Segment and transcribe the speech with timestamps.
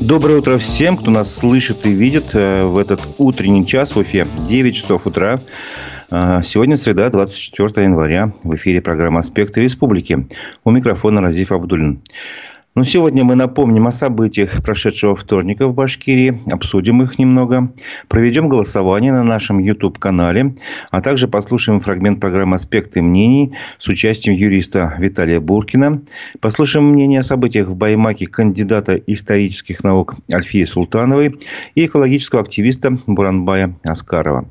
[0.00, 4.26] Доброе утро всем, кто нас слышит и видит э, в этот утренний час в Уфе.
[4.48, 5.40] 9 часов утра.
[6.10, 8.32] Э, сегодня среда, 24 января.
[8.42, 10.26] В эфире программа «Аспекты республики».
[10.64, 12.00] У микрофона Разиф Абдулин.
[12.76, 17.72] Но сегодня мы напомним о событиях прошедшего вторника в Башкирии, обсудим их немного,
[18.06, 20.54] проведем голосование на нашем YouTube-канале,
[20.92, 26.00] а также послушаем фрагмент программы «Аспекты мнений» с участием юриста Виталия Буркина,
[26.40, 31.40] послушаем мнение о событиях в Баймаке кандидата исторических наук Альфии Султановой
[31.74, 34.48] и экологического активиста Буранбая Аскарова.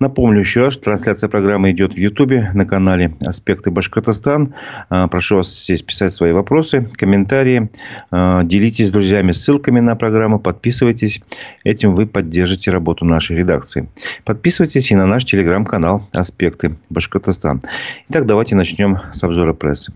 [0.00, 4.54] Напомню еще раз, трансляция программы идет в Ютубе на канале «Аспекты Башкортостан».
[4.88, 7.70] А, прошу вас здесь писать свои вопросы, комментарии.
[8.10, 11.20] А, делитесь с друзьями ссылками на программу, подписывайтесь.
[11.64, 13.90] Этим вы поддержите работу нашей редакции.
[14.24, 17.60] Подписывайтесь и на наш телеграм-канал «Аспекты Башкортостан».
[18.08, 19.92] Итак, давайте начнем с обзора прессы.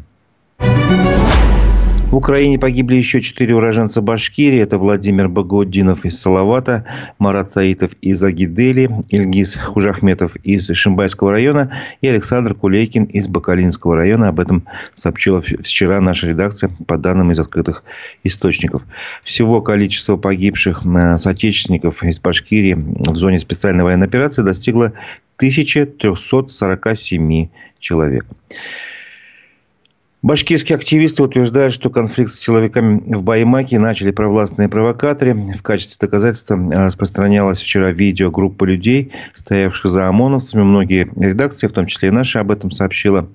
[2.10, 4.60] В Украине погибли еще четыре уроженца Башкирии.
[4.60, 6.84] Это Владимир Багаудинов из Салавата,
[7.18, 14.28] Марат Саитов из Агидели, Ильгиз Хужахметов из Шимбайского района и Александр Кулейкин из Бакалинского района.
[14.28, 17.84] Об этом сообщила вчера наша редакция по данным из открытых
[18.22, 18.84] источников.
[19.22, 24.92] Всего количество погибших э, соотечественников из Башкирии в зоне специальной военной операции достигло
[25.38, 28.26] 1347 человек.
[30.24, 35.34] Башкирские активисты утверждают, что конфликт с силовиками в Баймаке начали провластные провокаторы.
[35.34, 40.62] В качестве доказательства распространялось вчера видео группы людей, стоявших за ОМОНовцами.
[40.62, 43.28] Многие редакции, в том числе и наши, об этом сообщила.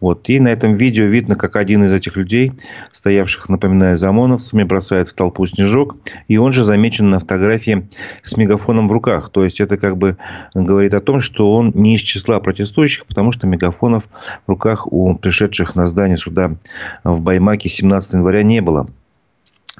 [0.00, 0.28] Вот.
[0.28, 2.52] И на этом видео видно, как один из этих людей,
[2.92, 5.96] стоявших, напоминаю, за ОМОНовцами, бросает в толпу снежок.
[6.28, 7.88] И он же замечен на фотографии
[8.22, 9.30] с мегафоном в руках.
[9.30, 10.16] То есть, это как бы
[10.54, 14.08] говорит о том, что он не из числа протестующих, потому что мегафонов
[14.46, 16.56] в руках у пришедших на здание суда
[17.04, 18.88] в Баймаке 17 января не было.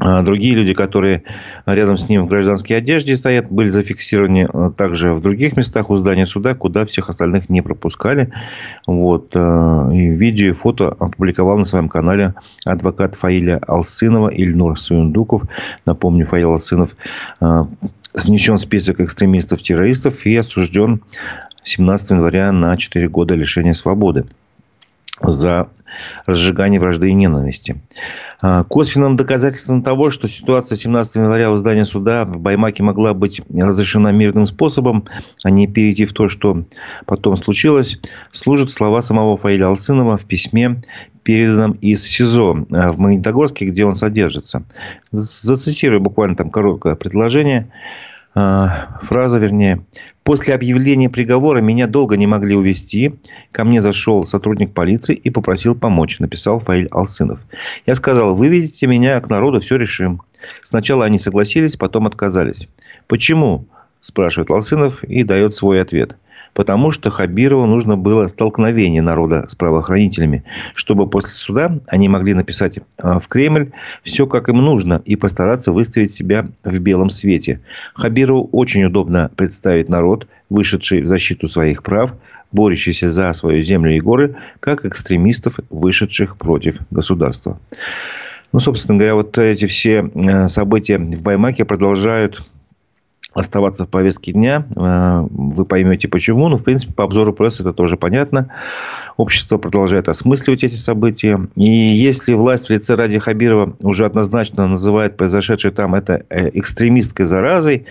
[0.03, 1.25] А другие люди, которые
[1.67, 5.97] рядом с ним в гражданской одежде стоят, были зафиксированы э, также в других местах у
[5.97, 8.33] здания суда, куда всех остальных не пропускали.
[8.87, 9.37] Вот.
[9.37, 15.43] Э, и видео и фото опубликовал на своем канале адвокат Фаиля Алсынова Ильнур Суюндуков.
[15.85, 16.97] Напомню, Фаил Алсынов
[18.15, 21.03] внесен в список экстремистов-террористов и осужден
[21.65, 24.25] 17 января на 4 года лишения свободы
[25.23, 25.69] за
[26.27, 27.83] разжигание вражды и ненависти.
[28.43, 33.43] А, косвенным доказательством того, что ситуация 17 января у здания суда в Баймаке могла быть
[33.53, 35.05] разрешена мирным способом,
[35.45, 36.65] а не перейти в то, что
[37.07, 37.99] потом случилось,
[38.33, 40.81] служат слова самого Фаиля Алцинова в письме,
[41.23, 44.65] переданном из СИЗО а, в Магнитогорске, где он содержится.
[45.11, 47.71] Зацитирую буквально там короткое предложение.
[48.35, 49.85] А, фраза, вернее.
[50.31, 53.17] После объявления приговора меня долго не могли увезти.
[53.51, 57.45] Ко мне зашел сотрудник полиции и попросил помочь, написал Фаиль Алсынов.
[57.85, 60.23] Я сказал, выведите меня к народу, все решим.
[60.63, 62.69] Сначала они согласились, потом отказались.
[63.09, 63.67] Почему?
[64.01, 66.17] Спрашивает Алсынов и дает свой ответ–
[66.55, 70.45] потому что Хабирову нужно было столкновение народа с правоохранителями,
[70.75, 72.83] чтобы после суда они могли написать э,
[73.19, 73.73] в Кремль
[74.03, 77.61] все, как им нужно, и постараться выставить себя в белом свете.
[77.95, 82.15] Хабирову очень удобно представить народ, вышедший в защиту своих прав,
[82.53, 87.61] борющийся за свою землю и горы, как экстремистов, вышедших против государства.
[88.53, 92.43] Ну, собственно говоря, вот эти все э, события в Баймаке продолжают
[93.33, 94.67] оставаться в повестке дня.
[94.77, 96.49] Э, вы поймете почему.
[96.49, 98.49] Ну, в принципе, по обзору прессы это тоже понятно.
[99.17, 101.49] Общество продолжает осмысливать эти события.
[101.57, 107.25] И если власть в лице Ради Хабирова уже однозначно называет произошедшее там это э, экстремистской
[107.25, 107.87] заразой,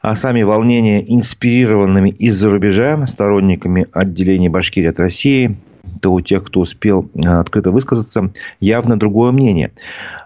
[0.00, 5.56] а сами волнения инспирированными из-за рубежа сторонниками отделения Башкирии от России,
[6.00, 9.72] то у тех, кто успел э, открыто высказаться, явно другое мнение.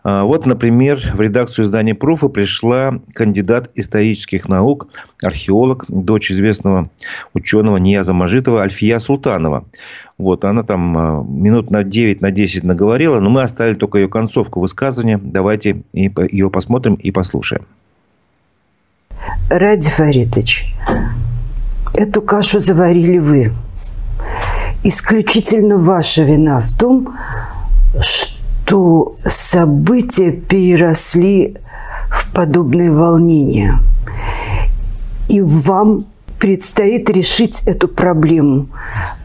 [0.05, 4.89] А, вот, например, в редакцию издания «Пруфа» пришла кандидат исторических наук,
[5.23, 6.91] археолог, дочь известного
[7.34, 9.65] ученого Нияза Мажитова Альфия Султанова.
[10.19, 14.09] Вот, она там а, минут на 9, на 10 наговорила, но мы оставили только ее
[14.09, 15.19] концовку высказывания.
[15.23, 17.67] Давайте ее посмотрим и послушаем.
[19.49, 20.75] Ради Фаридович,
[21.94, 23.53] эту кашу заварили вы–
[24.84, 27.14] исключительно ваша вина в том,
[28.00, 31.56] что события переросли
[32.11, 33.75] в подобные волнения.
[35.29, 36.06] И вам
[36.38, 38.67] предстоит решить эту проблему.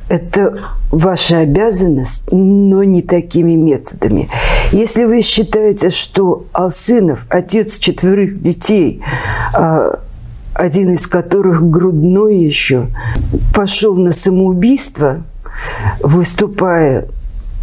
[0.09, 0.59] Это
[0.89, 4.29] ваша обязанность, но не такими методами.
[4.71, 9.01] Если вы считаете, что Алсынов, отец четверых детей,
[9.53, 9.99] а,
[10.53, 12.87] один из которых грудной еще,
[13.53, 15.23] пошел на самоубийство–
[16.01, 17.07] выступая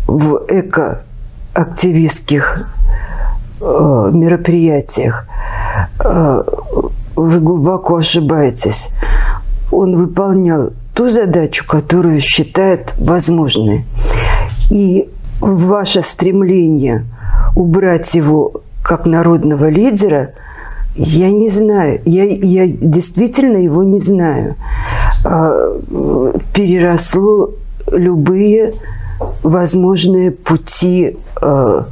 [0.06, 2.68] в эко-активистских
[3.60, 5.26] э, мероприятиях,
[6.04, 6.42] э,
[7.16, 8.90] вы глубоко ошибаетесь.
[9.70, 13.84] Он выполнял ту задачу, которую считает возможной.
[14.70, 15.10] И
[15.40, 17.04] ваше стремление
[17.56, 20.34] убрать его как народного лидера,
[20.94, 22.00] я не знаю.
[22.04, 24.56] Я, я действительно его не знаю.
[25.24, 25.80] А,
[26.54, 27.50] переросло
[27.96, 28.74] любые
[29.42, 31.86] возможные пути а,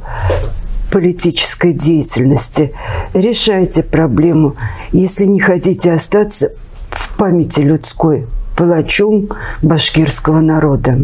[0.91, 2.73] политической деятельности.
[3.13, 4.55] Решайте проблему,
[4.91, 6.51] если не хотите остаться
[6.91, 9.29] в памяти людской палачом
[9.63, 10.99] башкирского народа.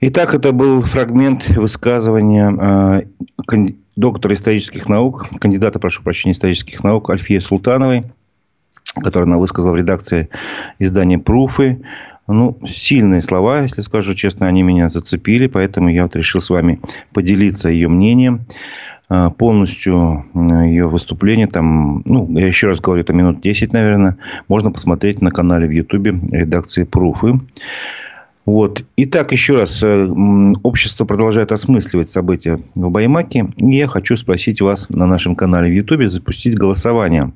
[0.00, 3.02] Итак, это был фрагмент высказывания
[3.48, 8.04] э, доктора исторических наук, кандидата, прошу прощения, исторических наук Альфия Султановой,
[9.02, 10.28] которую она высказала в редакции
[10.78, 11.82] издания «Пруфы».
[12.28, 16.80] Ну, сильные слова, если скажу честно, они меня зацепили, поэтому я вот решил с вами
[17.12, 18.46] поделиться ее мнением.
[19.08, 24.16] Э, полностью ее выступление, там, ну, я еще раз говорю, это минут 10, наверное,
[24.48, 27.40] можно посмотреть на канале в Ютубе редакции «Пруфы».
[28.44, 28.84] Вот.
[28.96, 30.06] Итак, еще раз, э,
[30.62, 33.48] общество продолжает осмысливать события в Баймаке.
[33.56, 37.32] И я хочу спросить вас на нашем канале в Ютубе запустить голосование.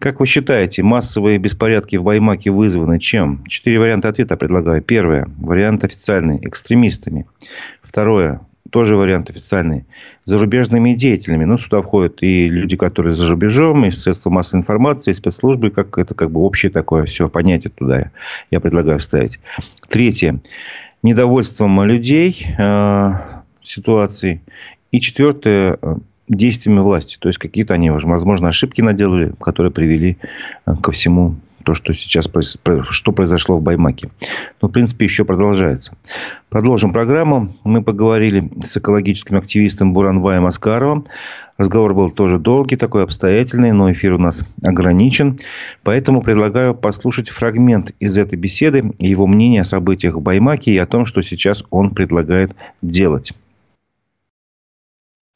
[0.00, 3.44] Как вы считаете, массовые беспорядки в Баймаке вызваны чем?
[3.46, 4.80] Четыре варианта ответа предлагаю.
[4.80, 5.28] Первое.
[5.36, 6.38] Вариант официальный.
[6.40, 7.26] Экстремистами.
[7.82, 9.84] Второе тоже вариант официальный,
[10.24, 11.44] зарубежными деятелями.
[11.44, 15.98] Ну, сюда входят и люди, которые за рубежом, и средства массовой информации, и спецслужбы, как
[15.98, 18.10] это как бы общее такое все понятие туда
[18.50, 19.40] я предлагаю вставить.
[19.88, 20.40] Третье.
[21.02, 23.10] Недовольством людей э,
[23.60, 24.40] ситуацией.
[24.92, 25.96] И четвертое э,
[26.30, 27.18] действиями власти.
[27.18, 30.16] То есть, какие-то они, возможно, ошибки наделали, которые привели
[30.66, 32.28] э, ко всему то, что сейчас
[32.90, 34.10] что произошло в Баймаке.
[34.62, 35.92] Но, в принципе, еще продолжается.
[36.48, 37.54] Продолжим программу.
[37.64, 41.06] Мы поговорили с экологическим активистом Буранбаем Аскаровым.
[41.58, 45.38] Разговор был тоже долгий, такой обстоятельный, но эфир у нас ограничен.
[45.82, 50.86] Поэтому предлагаю послушать фрагмент из этой беседы, его мнение о событиях в Баймаке и о
[50.86, 53.34] том, что сейчас он предлагает делать.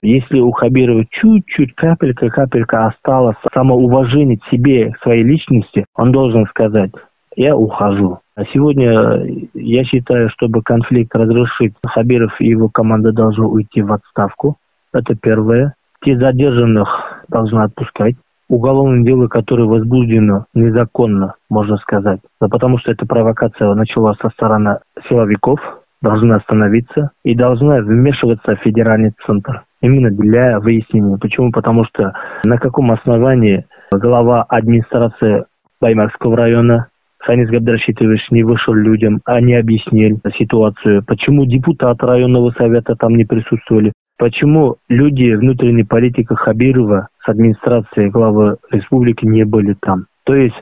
[0.04, 6.90] Если у Хабирова чуть-чуть, капелька, капелька осталось самоуважение к себе, своей личности, он должен сказать,
[7.36, 8.18] я ухожу.
[8.36, 9.24] А сегодня
[9.54, 14.56] я считаю, чтобы конфликт разрешить, Хабиров и его команда должны уйти в отставку.
[14.92, 15.74] Это первое.
[16.04, 18.16] Те задержанных должны отпускать.
[18.50, 24.80] Уголовное дело, которое возбуждено незаконно, можно сказать, да потому что эта провокация началась со стороны
[25.08, 25.58] силовиков,
[26.04, 31.16] должна остановиться и должна вмешиваться в федеральный центр именно для выяснения.
[31.18, 31.50] Почему?
[31.50, 32.12] Потому что
[32.44, 35.44] на каком основании глава администрации
[35.80, 36.86] Баймакского района
[37.26, 41.02] Санис Габдрашитович не вышел людям, а не объяснил ситуацию.
[41.06, 43.92] Почему депутаты районного совета там не присутствовали?
[44.18, 50.04] Почему люди внутренней политики Хабирова с администрацией главы республики не были там?
[50.24, 50.56] То есть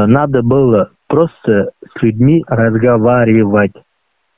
[0.00, 3.72] надо было просто с людьми разговаривать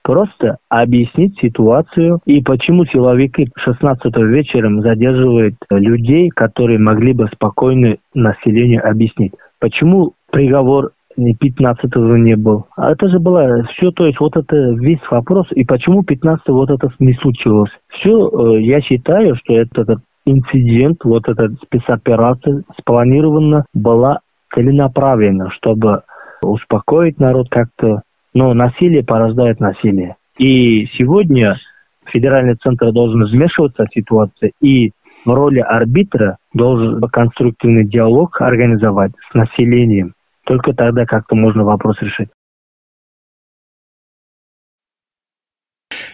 [0.02, 8.88] просто объяснить ситуацию и почему силовики 16 вечером задерживают людей, которые могли бы спокойно населению
[8.88, 9.32] объяснить.
[9.60, 12.66] Почему приговор не 15 не был.
[12.76, 16.70] А это же было все, то есть вот это весь вопрос, и почему 15 вот
[16.70, 17.70] это не случилось.
[17.88, 24.20] Все, э, я считаю, что этот инцидент, вот эта спецоперация спланирована была
[24.54, 26.02] целенаправленно, чтобы
[26.42, 28.02] успокоить народ как-то,
[28.34, 30.16] но насилие порождает насилие.
[30.38, 31.58] И сегодня
[32.06, 34.92] федеральный центр должен вмешиваться в ситуацию и
[35.24, 40.14] в роли арбитра должен конструктивный диалог организовать с населением.
[40.44, 42.28] Только тогда как-то можно вопрос решить.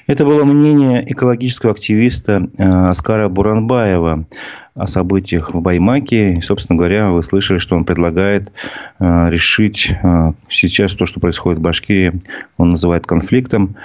[0.06, 4.26] Это было мнение экологического активиста э, Аскара Буранбаева
[4.74, 6.34] о событиях в Баймаке.
[6.34, 8.52] И, собственно говоря, вы слышали, что он предлагает
[8.98, 12.20] э, решить э, сейчас то, что происходит в Башкирии,
[12.58, 13.76] он называет конфликтом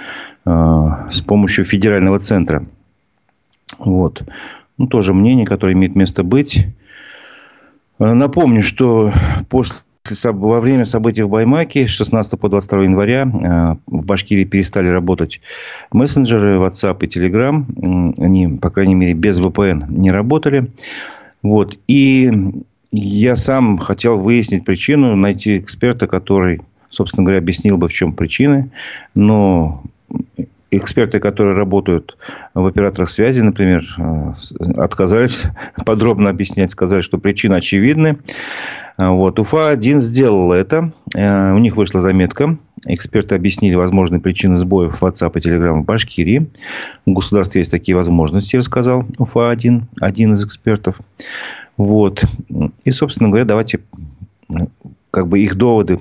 [0.42, 2.64] с помощью федерального центра.
[3.78, 4.22] Вот.
[4.78, 6.66] Ну, тоже мнение, которое имеет место быть.
[7.98, 9.12] Напомню, что
[9.50, 9.76] после
[10.24, 15.40] во время событий в Баймаке с 16 по 22 января э, в Башкирии перестали работать
[15.92, 18.14] мессенджеры WhatsApp и Telegram.
[18.18, 20.70] Они, по крайней мере, без VPN не работали.
[21.42, 21.78] Вот.
[21.88, 22.30] И
[22.92, 28.70] я сам хотел выяснить причину, найти эксперта, который, собственно говоря, объяснил бы, в чем причины.
[29.14, 29.82] Но
[30.70, 32.16] эксперты, которые работают
[32.54, 34.32] в операторах связи, например, э,
[34.76, 35.44] отказались
[35.84, 38.18] подробно объяснять, сказали, что причины очевидны.
[39.08, 39.38] Вот.
[39.38, 40.92] УФА-1 сделала это.
[41.16, 42.58] Э, у них вышла заметка.
[42.86, 46.50] Эксперты объяснили возможные причины сбоев в WhatsApp и Telegram в Башкирии.
[47.06, 51.00] У государства есть такие возможности, рассказал УФА-1, один из экспертов.
[51.76, 52.24] Вот.
[52.84, 53.80] И, собственно говоря, давайте
[55.10, 56.00] как бы их доводы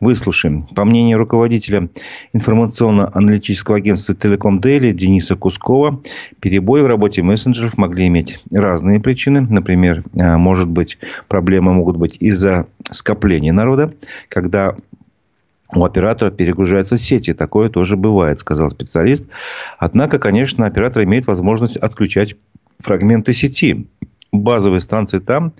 [0.00, 0.64] выслушаем.
[0.74, 1.88] По мнению руководителя
[2.32, 6.00] информационно-аналитического агентства Телеком Дели Дениса Кускова,
[6.40, 9.40] перебои в работе мессенджеров могли иметь разные причины.
[9.40, 10.98] Например, э, может быть,
[11.28, 13.92] проблемы могут быть из-за скопления народа,
[14.28, 14.76] когда
[15.74, 17.32] у оператора перегружаются сети.
[17.32, 19.26] Такое тоже бывает, сказал специалист.
[19.78, 22.36] Однако, конечно, оператор имеет возможность отключать
[22.78, 23.86] фрагменты сети
[24.32, 25.52] базовые станции там,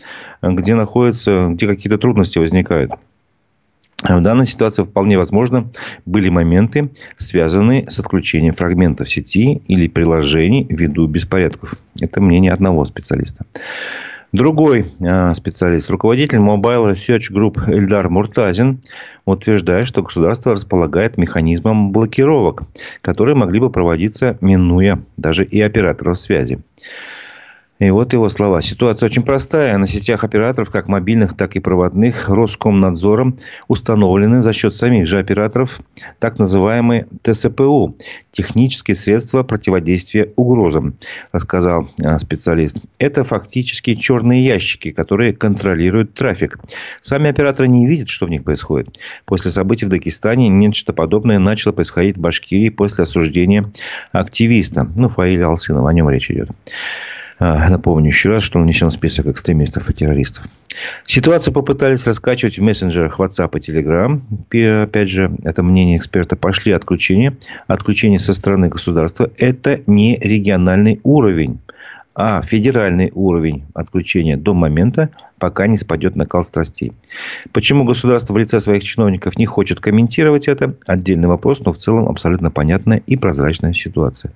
[0.43, 2.93] где находятся, где какие-то трудности возникают.
[4.03, 5.71] В данной ситуации вполне возможно
[6.07, 11.75] были моменты, связанные с отключением фрагментов сети или приложений ввиду беспорядков.
[12.01, 13.45] Это мнение одного специалиста.
[14.33, 18.81] Другой э, специалист, руководитель Mobile Research Group Эльдар Муртазин,
[19.27, 22.63] утверждает, что государство располагает механизмом блокировок,
[23.03, 26.61] которые могли бы проводиться, минуя даже и операторов связи.
[27.81, 28.61] И вот его слова.
[28.61, 29.77] Ситуация очень простая.
[29.79, 35.81] На сетях операторов, как мобильных, так и проводных, Роскомнадзором установлены за счет самих же операторов
[36.19, 37.97] так называемые ТСПУ–
[38.31, 40.95] технические средства противодействия угрозам,
[41.33, 42.83] рассказал а, специалист.
[42.99, 46.59] Это фактически черные ящики, которые контролируют трафик.
[47.01, 48.99] Сами операторы не видят, что в них происходит.
[49.25, 53.73] После событий в Дагестане нечто подобное начало происходить в Башкирии после осуждения
[54.13, 54.87] активиста.
[54.99, 56.51] Ну, Фаиля Алсынова, о нем речь идет.
[57.41, 60.45] А, напомню еще раз, что он внесен в список экстремистов и террористов.
[61.05, 64.83] Ситуацию попытались раскачивать в мессенджерах WhatsApp и Telegram.
[64.83, 66.37] Опять же, это мнение эксперта.
[66.37, 67.35] Пошли отключения.
[67.67, 71.61] Отключение со стороны государства– это не региональный уровень
[72.23, 75.09] а федеральный уровень отключения до момента,
[75.39, 76.93] пока не спадет накал страстей.
[77.53, 82.09] Почему государство в лице своих чиновников не хочет комментировать это, отдельный вопрос, но в целом
[82.09, 84.35] абсолютно понятная и прозрачная ситуация.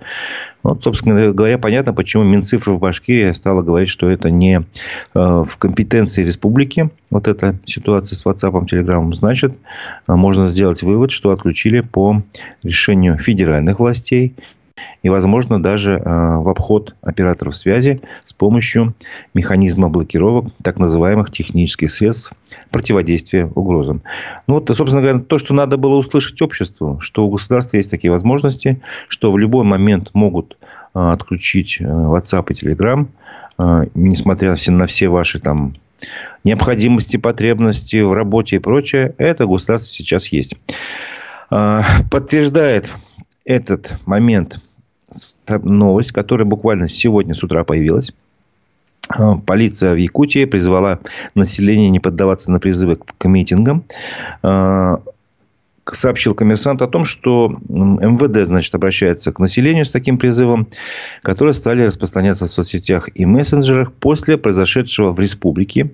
[0.62, 4.62] Вот, собственно говоря, понятно, почему Минцифры в Башкирии стала говорить, что это не э,
[5.14, 9.52] в компетенции республики, вот эта ситуация с WhatsApp, Telegram, значит,
[10.08, 12.22] э, можно сделать вывод, что отключили по
[12.62, 14.34] решению федеральных властей
[15.02, 18.94] и, возможно, даже э, в обход операторов связи с помощью
[19.32, 22.32] механизма блокировок так называемых технических средств
[22.70, 24.02] противодействия угрозам.
[24.46, 28.10] Ну, вот, собственно говоря, то, что надо было услышать обществу, что у государства есть такие
[28.10, 30.56] возможности, что в любой момент могут
[30.94, 33.06] э, отключить э, WhatsApp и Telegram,
[33.94, 35.74] несмотря на все ваши там
[36.42, 40.56] необходимости, потребности в работе и прочее, это государство сейчас есть.
[41.48, 42.92] Подтверждает
[43.44, 44.60] этот момент
[45.48, 48.12] новость, которая буквально сегодня с утра появилась.
[49.08, 50.98] А, полиция в Якутии призвала
[51.34, 53.84] население не поддаваться на призывы к митингам.
[55.84, 60.68] А, сообщил коммерсант о том, что МВД, значит, обращается к населению с таким призывом,
[61.22, 65.92] которые стали распространяться в соцсетях и мессенджерах после произошедшего в республике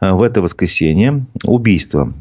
[0.00, 2.12] э, в это воскресенье убийства.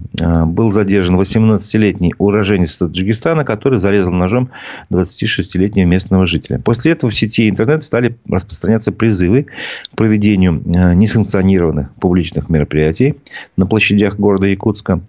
[0.46, 4.50] Был задержан 18-летний уроженец Таджикистана, который зарезал ножом
[4.92, 6.60] 26-летнего местного жителя.
[6.60, 9.48] После этого в сети интернет стали распространяться призывы
[9.92, 13.16] к проведению э, несанкционированных публичных мероприятий
[13.58, 15.02] на площадях города Якутска.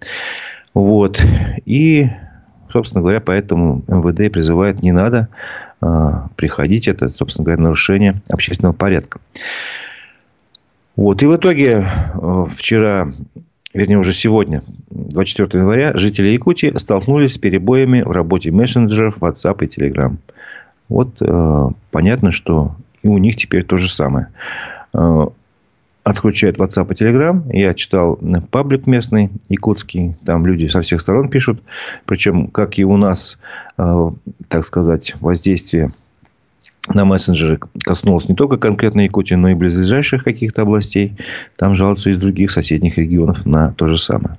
[0.73, 1.23] Вот.
[1.65, 2.07] И,
[2.71, 5.29] собственно говоря, поэтому МВД призывает не надо
[5.81, 6.87] а, приходить.
[6.87, 9.19] Это, собственно говоря, нарушение общественного порядка.
[10.95, 11.21] Вот.
[11.21, 13.11] И в итоге а, вчера,
[13.73, 19.67] вернее, уже сегодня, 24 января, жители Якутии столкнулись с перебоями в работе мессенджеров WhatsApp и
[19.67, 20.17] Telegram.
[20.89, 24.27] Вот э, понятно, что и у них теперь то же самое
[26.03, 27.43] отключают WhatsApp и Telegram.
[27.53, 28.19] Я читал
[28.51, 30.15] паблик местный, якутский.
[30.25, 31.61] Там люди со всех сторон пишут.
[32.05, 33.37] Причем, как и у нас,
[33.77, 34.09] э,
[34.49, 35.91] так сказать, воздействие
[36.89, 41.15] на мессенджеры коснулось не только конкретно Якутии, но и близлежащих каких-то областей.
[41.57, 44.37] Там жалуются из других соседних регионов на то же самое.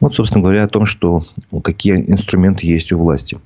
[0.00, 1.22] Вот, собственно говоря, о том, что
[1.62, 3.38] какие инструменты есть у власти.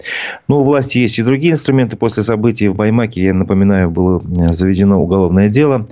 [0.46, 1.96] Ну, у власти есть и другие инструменты.
[1.96, 5.87] После событий в Баймаке, я напоминаю, было э, заведено уголовное дело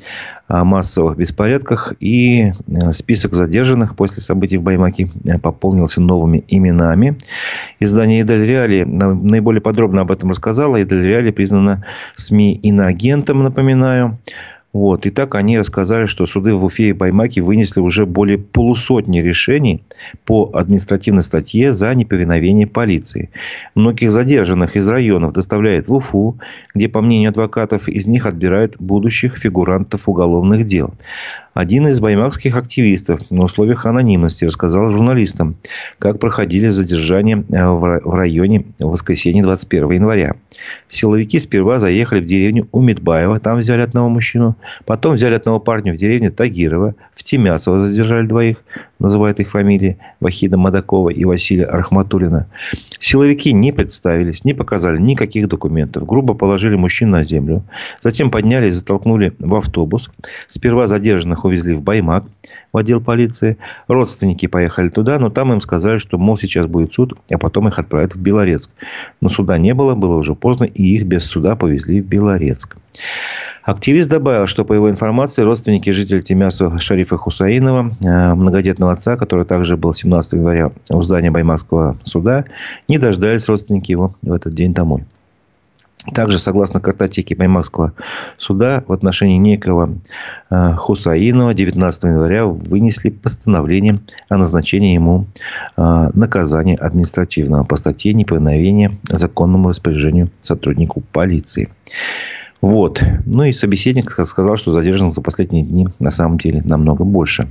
[0.47, 1.95] о массовых беспорядках.
[1.99, 7.17] И э, список задержанных после событий в Баймаке э, пополнился новыми именами.
[7.81, 10.81] Издание «Идель Реали» наиболее подробно об этом рассказало.
[10.81, 14.19] «Идель Реали» признана СМИ иноагентом, напоминаю.
[14.73, 15.05] Вот.
[15.05, 19.83] И так они рассказали, что суды в Уфе и Баймаке вынесли уже более полусотни решений
[20.25, 23.31] по административной статье за неповиновение полиции.
[23.75, 26.39] Многих задержанных из районов доставляют в Уфу,
[26.75, 30.95] где, по мнению адвокатов, из них отбирают будущих фигурантов уголовных дел.
[31.55, 35.57] Один из баймакских активистов на условиях анонимности рассказал журналистам,
[35.99, 40.37] как проходили задержания э, в районе в воскресенье 21 января.
[40.89, 44.57] Силовики сперва заехали в деревню Умидбаева, там взяли одного мужчину.
[44.87, 46.95] Потом взяли одного парня в деревне Тагирова.
[47.13, 48.65] В Тимяцево задержали двоих,
[49.03, 52.47] называют их фамилии, Вахида Мадакова и Василия Архматулина.
[52.99, 56.07] Силовики не представились, не показали никаких документов.
[56.07, 57.63] Грубо положили мужчин на землю.
[58.01, 60.11] Затем подняли и затолкнули в автобус.
[60.47, 62.25] Сперва задержанных увезли в Баймак,
[62.73, 63.59] в отдел полиции.
[63.89, 67.79] Родственники поехали туда, но там им сказали, что, мол, сейчас будет суд, а потом их
[67.79, 68.71] отправят в Белорецк.
[69.21, 72.77] Но суда не было, было уже поздно, и их без суда повезли в Белорецк.
[73.63, 79.45] Активист добавил, что по его информации родственники жителей Тимяса Шарифа Хусаинова, э, многодетного отца, который
[79.45, 82.45] также был 17 января у здания Баймакского суда,
[82.89, 85.05] не дождались родственники его в этот день домой.
[86.15, 87.93] Также, согласно картотеке Баймакского
[88.37, 89.95] суда, в отношении некого
[90.51, 93.95] э, Хусаинова 19 января вынесли постановление
[94.29, 95.27] о назначении ему
[95.77, 101.69] э, наказания административного по статье неповиновения законному распоряжению сотруднику полиции.
[102.63, 103.03] Вот.
[103.27, 107.49] Ну и собеседник сказал, что задержанных за последние дни на самом деле намного больше.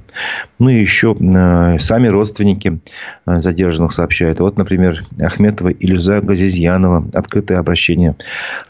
[0.58, 2.80] Ну и еще э, сами родственники
[3.26, 4.40] э, задержанных сообщают.
[4.40, 8.16] Вот, например, Ахметова Илюза Газизьянова открытое обращение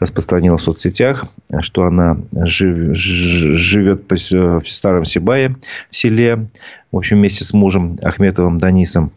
[0.00, 1.26] распространила в соцсетях,
[1.60, 5.56] что она жив, живет в Старом Сибае
[5.90, 6.48] в селе,
[6.90, 9.12] в общем, вместе с мужем Ахметовым Данисом.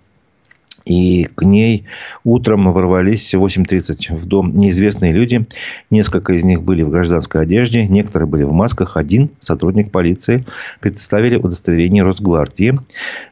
[0.85, 1.85] И к ней
[2.23, 5.45] утром ворвались в 8.30 в дом неизвестные люди.
[5.89, 8.95] Несколько из них были в гражданской одежде, некоторые были в масках.
[8.95, 10.45] Один сотрудник полиции
[10.81, 12.79] представили удостоверение Росгвардии.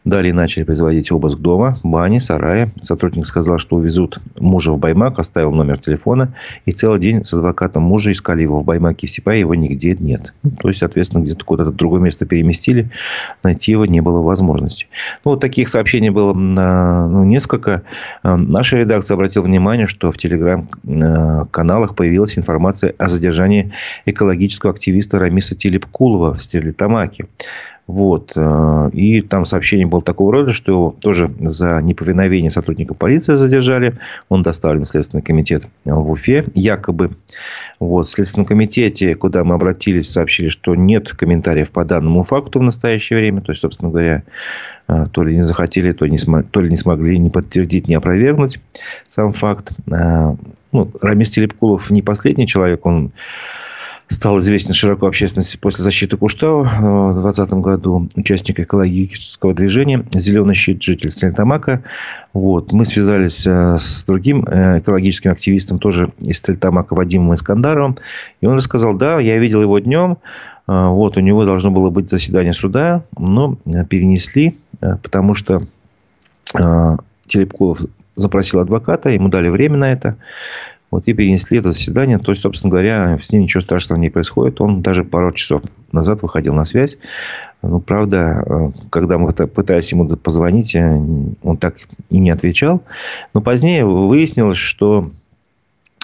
[0.03, 2.71] Далее начали производить обыск дома, бани, сарая.
[2.81, 6.33] Сотрудник сказал, что увезут мужа в Баймак, оставил номер телефона.
[6.65, 9.41] И целый день с адвокатом мужа искали его в Баймаке Степае.
[9.41, 10.33] Его нигде нет.
[10.41, 12.89] Ну, то есть, соответственно, где-то куда-то в другое место переместили.
[13.43, 14.87] Найти его не было возможности.
[15.23, 17.83] Ну, вот таких сообщений было ну, несколько несколько.
[18.23, 23.71] Э, наша редакция обратила внимание, что в телеграм-каналах появилась информация о задержании
[24.05, 27.27] экологического активиста Рамиса Телепкулова в Стерлитамаке.
[27.85, 28.31] Вот.
[28.35, 33.97] Э, и там сообщение было такого рода, что его тоже за неповиновение сотрудника полиции задержали.
[34.29, 37.11] Он доставлен в Следственный комитет в Уфе, якобы.
[37.79, 38.07] Вот.
[38.07, 43.19] В Следственном комитете, куда мы обратились, сообщили, что нет комментариев по данному факту в настоящее
[43.19, 43.41] время.
[43.41, 44.23] То есть, собственно говоря,
[44.87, 46.47] э, то ли не захотели, то, не см...
[46.49, 48.59] то ли не смогли не подтвердить, не опровергнуть
[49.07, 49.73] сам факт.
[49.91, 50.35] Э,
[50.71, 53.11] ну, Рамис Телепкулов не последний человек, он
[54.09, 58.09] стал известен широко общественности после защиты Куштау в 2020 году.
[58.15, 61.83] Участник экологического движения «Зеленый щит», житель Стерлитамака.
[62.33, 62.71] Вот.
[62.71, 67.97] Мы связались э, с другим э, экологическим активистом, тоже из Стерлитамака, Вадимом Искандаровым.
[68.41, 70.17] И он рассказал, да, я видел его днем.
[70.67, 73.57] Э, вот, у него должно было быть заседание суда, но
[73.89, 75.63] перенесли, потому что
[77.25, 77.79] Телепкулов
[78.15, 80.17] запросил адвоката, ему дали время на это.
[80.93, 82.19] Вот и перенесли это заседание.
[82.19, 84.61] То есть, собственно говоря, с ним ничего страшного не происходит.
[84.61, 86.99] Он даже пару часов назад выходил на связь.
[87.63, 90.81] Ну, правда, э, когда мы пытались ему позвонить, э,
[91.41, 91.77] он так
[92.11, 92.83] и не отвечал.
[93.33, 95.09] Но позднее выяснилось, что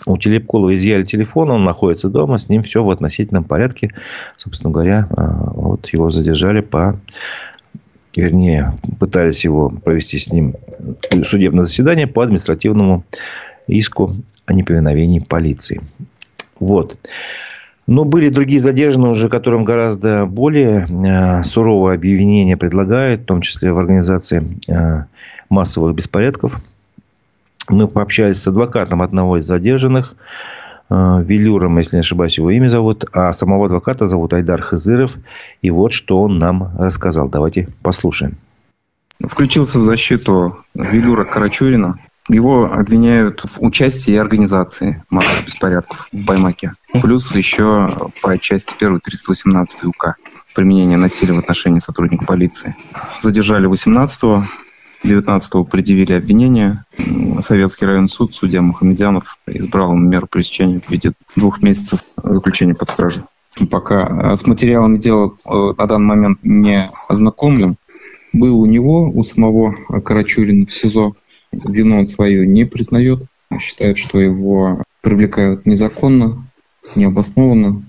[0.08, 3.92] у Телепкулова изъяли телефон, он находится дома, с ним все в относительном порядке.
[4.38, 5.24] Собственно говоря, э,
[5.54, 7.00] вот его задержали по
[8.16, 10.56] вернее, пытались его провести с ним
[11.24, 13.06] судебное заседание по административному
[13.70, 15.82] иску о неповиновении полиции.
[16.60, 16.98] Вот.
[17.88, 23.74] Но были другие задержанные уже, которым гораздо более э, суровое обвинение предлагают, в том числе
[23.74, 25.06] в организации э,
[25.50, 26.62] массовых беспорядков.
[27.68, 30.14] Мы пообщались с адвокатом одного из задержанных,
[30.92, 35.18] э, Велюром, если не ошибаюсь, его имя зовут, а самого адвоката зовут Айдар Хызыров.
[35.64, 37.28] И вот что он нам рассказал.
[37.28, 38.38] Давайте послушаем.
[39.20, 41.98] Включился в защиту Велюра Карачурина,
[42.30, 46.74] его обвиняют в участии и организации массовых беспорядков в Баймаке.
[47.02, 50.16] Плюс еще по части 1 318 УК
[50.56, 52.76] применение насилия в отношении сотрудника полиции.
[53.18, 54.44] Задержали 18-го,
[55.04, 56.84] 19-го предъявили обвинение.
[57.40, 63.22] Советский район суд, судья Мухамедянов избрал меру пресечения в виде двух месяцев заключения под стражу.
[63.72, 67.78] Пока с материалами дела э, на данный момент не ознакомлен.
[68.32, 71.16] Был у него, у самого Карачурина в СИЗО
[71.52, 73.26] вину он свое не признает,
[73.60, 76.48] считает, что его привлекают незаконно,
[76.96, 77.84] необоснованно.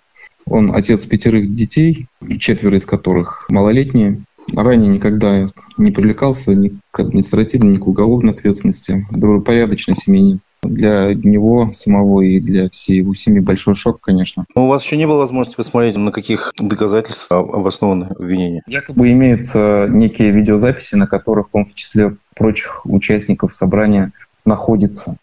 [0.46, 2.06] Он отец пятерых детей,
[2.38, 4.22] четверо из которых малолетние.
[4.52, 9.06] Ранее никогда не привлекался ни к административной, ни к уголовной ответственности.
[9.10, 10.40] Добропорядочный семейный.
[10.62, 14.44] Для него самого и для всей его семьи большой шок, конечно.
[14.54, 18.62] Но у вас еще не было возможности посмотреть, на каких доказательствах обоснованы обвинения?
[18.66, 24.12] Якобы имеются некие видеозаписи, на которых он в числе прочих участников собрания
[24.44, 25.16] находится.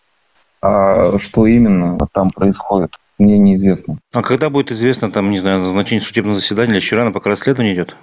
[0.61, 3.99] А что именно там происходит, мне неизвестно.
[4.13, 7.75] А когда будет известно, там, не знаю, назначение судебного заседания или еще рано, пока расследование
[7.75, 7.95] идет?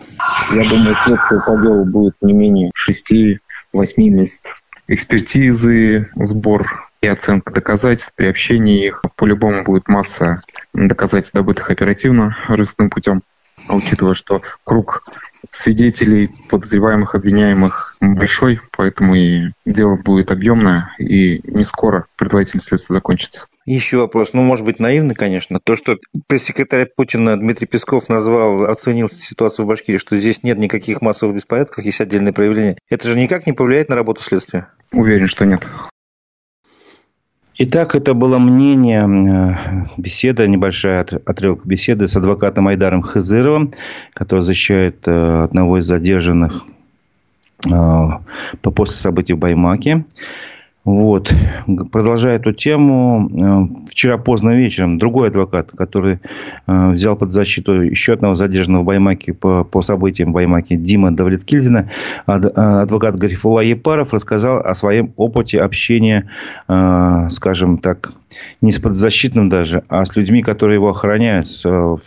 [0.55, 3.39] Я думаю, следствие по делу будет не менее 6-8
[3.97, 4.63] месяцев.
[4.87, 12.91] Экспертизы, сбор и оценка доказательств, при общении их по-любому будет масса доказательств, добытых оперативно, рыскным
[12.91, 13.23] путем.
[13.69, 15.05] А учитывая, что круг
[15.51, 23.47] свидетелей, подозреваемых, обвиняемых большой, поэтому и дело будет объемное, и не скоро предварительное следствие закончится.
[23.65, 25.59] Еще вопрос, ну, может быть, наивный, конечно.
[25.63, 31.01] То, что пресс-секретарь Путина Дмитрий Песков назвал, оценил ситуацию в Башкирии, что здесь нет никаких
[31.01, 32.77] массовых беспорядков, есть отдельные проявления.
[32.91, 34.69] Это же никак не повлияет на работу следствия?
[34.93, 35.67] Уверен, что нет.
[37.57, 43.71] Итак, это было мнение, э, беседа, небольшая отрывок беседы с адвокатом Айдаром Хызыровым,
[44.13, 46.65] который защищает э, одного из задержанных
[47.65, 47.71] э,
[48.61, 50.05] после событий в Баймаке.
[50.85, 51.33] Вот.
[51.91, 56.21] Продолжая эту тему, э, вчера поздно вечером другой адвокат, который
[56.67, 61.11] э, взял под защиту еще одного задержанного в Баймаке по, по событиям в Баймаке Дима
[61.11, 61.91] Давлеткильдина,
[62.27, 66.29] э, адвокат Гарифула Епаров рассказал о своем опыте общения,
[67.31, 68.13] скажем так,
[68.61, 71.49] не с подзащитным даже, а с людьми, которые его охраняют.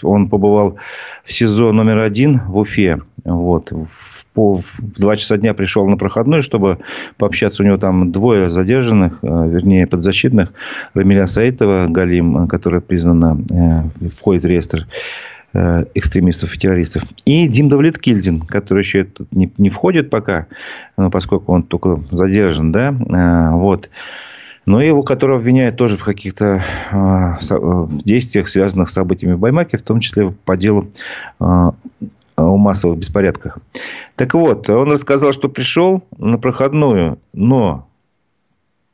[0.03, 0.77] Он побывал
[1.23, 3.01] в СИЗО номер один в Уфе.
[3.23, 3.71] Вот.
[3.71, 6.79] В, в 2 часа дня пришел на проходной, чтобы
[7.17, 7.63] пообщаться.
[7.63, 10.53] У него там двое задержанных, э, вернее, подзащитных.
[10.93, 14.87] Рамиля Саитова, Галим, э, которая признана, э, входит в реестр
[15.95, 17.03] экстремистов и террористов.
[17.25, 20.45] И Дим Давлеткильдин, который еще тут не, не входит пока,
[20.95, 22.71] поскольку он только задержан.
[22.71, 22.91] Да?
[23.53, 23.89] Вот
[24.67, 29.81] но его, которого обвиняют тоже в каких-то э, действиях, связанных с событиями в Баймаке, в
[29.81, 30.89] том числе по делу
[31.39, 31.71] о
[32.37, 33.57] массовых беспорядках.
[34.15, 37.86] Так вот, он рассказал, что пришел на проходную, но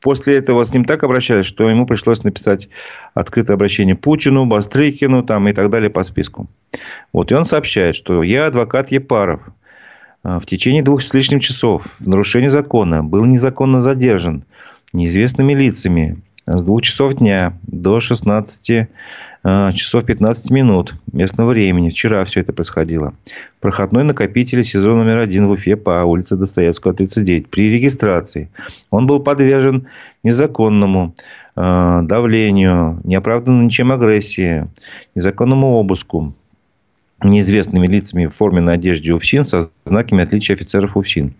[0.04, 2.68] после этого с ним так обращались, что ему пришлось написать
[3.14, 6.46] открытое обращение Путину, Бастрыкину там, и так далее по списку.
[7.14, 9.48] Вот, и он сообщает, что я адвокат Епаров.
[10.22, 14.44] В течение двух с лишним часов в нарушении закона был незаконно задержан
[14.92, 18.88] неизвестными лицами с двух часов дня до 16
[19.46, 21.90] а, часов 15 минут местного времени.
[21.90, 23.14] Вчера все это происходило.
[23.60, 27.48] Проходной накопитель сезон номер один в Уфе по улице Достоевского, 39.
[27.48, 28.48] При регистрации
[28.90, 29.86] он был подвержен
[30.22, 31.14] незаконному
[31.56, 34.66] э, давлению, неоправданной ничем агрессии,
[35.14, 36.34] незаконному обыску,
[37.24, 41.34] неизвестными лицами в форменной одежде УФСИН со знаками отличия офицеров УФСИН.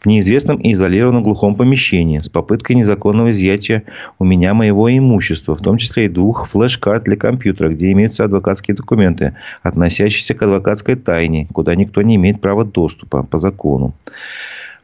[0.00, 3.84] В неизвестном и изолированном глухом помещении с попыткой незаконного изъятия
[4.18, 8.74] у меня моего имущества, в том числе и двух флеш-карт для компьютера, где имеются адвокатские
[8.74, 13.94] документы, относящиеся к адвокатской тайне, куда никто не имеет права доступа по закону.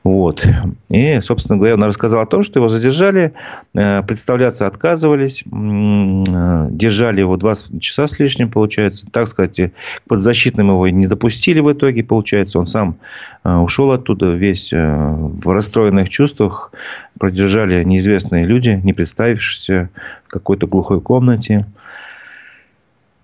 [0.07, 0.47] Вот.
[0.89, 3.33] И, собственно говоря, он рассказал о том, что его задержали,
[3.75, 9.09] э, представляться отказывались, э, держали его два часа с лишним, получается.
[9.11, 9.73] Так сказать, к
[10.09, 12.61] подзащитным его не допустили в итоге, получается.
[12.61, 12.99] Он сам
[13.43, 16.71] э, ушел оттуда весь в расстроенных чувствах.
[17.19, 19.91] Продержали неизвестные люди, не представившиеся
[20.27, 21.67] в какой-то глухой комнате.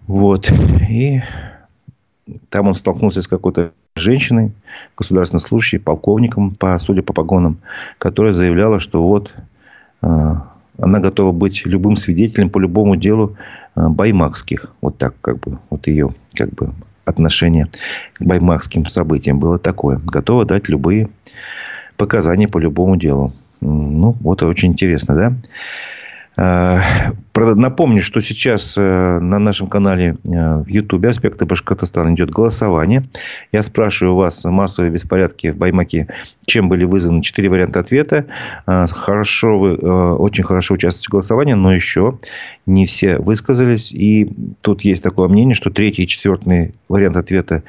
[0.09, 0.51] Вот.
[0.91, 1.21] И
[2.49, 4.53] там он столкнулся с какой-то женщиной,
[4.97, 7.59] государственной служащей, полковником, по, судя по погонам,
[7.99, 9.35] которая заявляла, что вот
[10.03, 10.07] э,
[10.79, 13.37] она готова быть любым свидетелем по любому делу
[13.77, 14.75] э, баймакских.
[14.81, 16.73] Вот так, как бы, вот ее как бы
[17.05, 17.69] отношение
[18.15, 20.01] к баймакским событиям было такое.
[20.05, 21.09] Готова дать любые
[21.97, 23.33] показания по любому делу.
[23.61, 25.15] Ну, вот очень интересно,
[26.37, 27.13] да?
[27.35, 33.03] Э, напомню, что сейчас э, на нашем канале э, в YouTube «Аспекты Башкортостана» идет голосование.
[33.53, 36.09] Я спрашиваю вас, массовые беспорядки в Баймаке,
[36.47, 37.23] чем были вызваны?
[37.23, 38.27] Четыре варианта ответа.
[38.67, 42.19] Хорошо вы, очень хорошо участвуете в голосовании, но еще
[42.67, 43.93] не все высказались.
[43.93, 47.63] И тут есть такое мнение, что третий и четвертый вариант ответа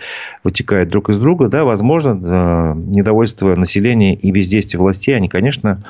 [0.43, 1.47] вытекают друг из друга.
[1.47, 5.84] Да, возможно, недовольство населения и бездействие властей, они, конечно,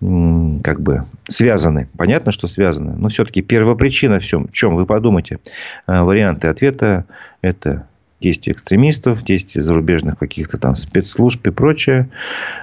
[0.00, 1.88] как бы связаны.
[1.96, 2.94] Понятно, что связаны.
[2.96, 4.48] Но все-таки первопричина в чем?
[4.48, 4.74] В чем?
[4.74, 5.40] Вы подумайте.
[5.86, 7.04] Э, варианты ответа–
[7.42, 7.86] это
[8.18, 12.08] действия экстремистов, действия зарубежных каких-то там спецслужб и прочее,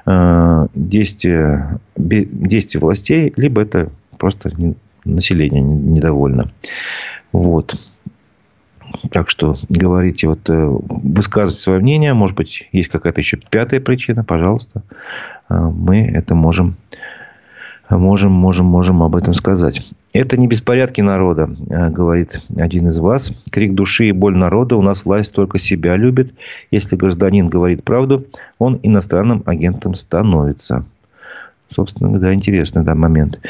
[0.08, 4.50] э, действия, действия властей, либо это просто
[5.06, 6.52] население недовольно.
[7.32, 7.78] Вот.
[9.12, 12.16] Так что говорите, вот э, высказывать свое мнение.
[12.16, 14.82] Может быть, есть какая-то еще пятая причина, пожалуйста.
[15.50, 16.78] Мы это можем
[17.90, 19.82] можем, можем, можем об этом сказать.
[20.14, 23.32] Это не беспорядки народа, э, говорит один из вас.
[23.52, 24.76] Крик души и боль народа.
[24.76, 26.34] У нас власть только себя любит.
[26.72, 28.26] Если гражданин говорит правду,
[28.60, 30.86] он иностранным агентом становится.
[31.70, 33.42] Собственно, да, интересный да, момент.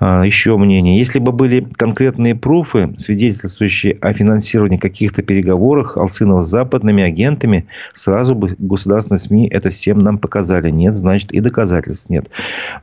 [0.00, 0.98] А, еще мнение.
[0.98, 8.34] Если бы были конкретные пруфы, свидетельствующие о финансировании каких-то переговоров Алцинова с западными агентами, сразу
[8.34, 10.70] бы государственные СМИ это всем нам показали.
[10.70, 12.30] Нет, значит, и доказательств нет.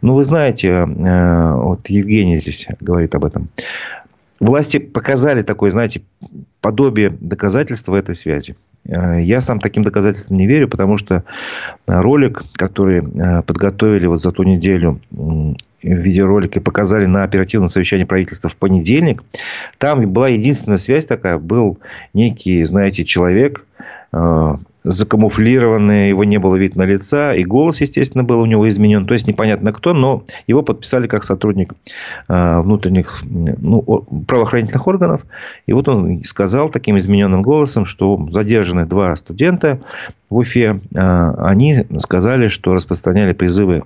[0.02, 3.50] Ну, вы знаете, э, вот Евгений здесь говорит об этом.
[4.44, 6.02] Власти показали такое, знаете,
[6.60, 8.58] подобие доказательства этой связи.
[8.86, 11.24] Э, я сам таким доказательствам не верю, потому что
[11.88, 15.00] ролик, который э, подготовили вот за ту неделю,
[15.82, 19.24] видеоролик и показали на оперативном совещании правительства в понедельник,
[19.78, 21.78] там была единственная связь такая, был
[22.14, 23.66] некий, знаете, человек,
[24.84, 29.06] закамуфлированный, его не было видно лица, и голос, естественно, был у него изменен.
[29.06, 31.74] То есть, непонятно кто, но его подписали как сотрудник
[32.28, 33.82] э, внутренних ну,
[34.28, 35.26] правоохранительных органов.
[35.66, 39.80] И вот он сказал таким измененным голосом, что задержаны два студента
[40.30, 40.82] в Уфе.
[40.96, 43.84] Э, они сказали, что распространяли призывы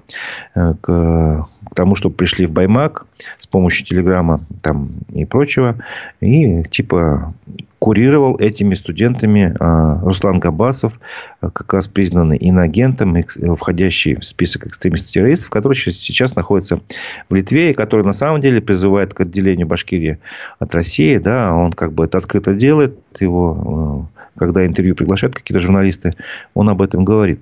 [0.56, 3.06] э, к тому, чтобы пришли в Баймак
[3.38, 5.78] с помощью телеграмма там, и прочего.
[6.22, 7.34] И типа
[7.80, 11.00] курировал этими студентами а, Руслан Габасов,
[11.42, 13.16] а, как раз признанный иноагентом,
[13.56, 16.82] входящий в список экстремистов-террористов, который сейчас находится
[17.30, 20.20] в Литве, и который на самом деле призывает к отделению Башкирии
[20.60, 21.18] от России.
[21.18, 22.98] Да, он как бы это открыто делает.
[23.20, 26.14] Его, а, когда интервью приглашают какие-то журналисты,
[26.54, 27.42] он об этом говорит.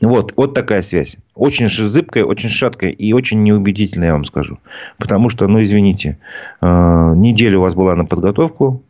[0.00, 1.16] Вот, вот такая связь.
[1.34, 4.58] Очень зыбкая, очень шаткая и очень неубедительная, я вам скажу.
[4.98, 6.18] Потому что, ну, извините,
[6.60, 8.82] неделю у вас была на подготовку,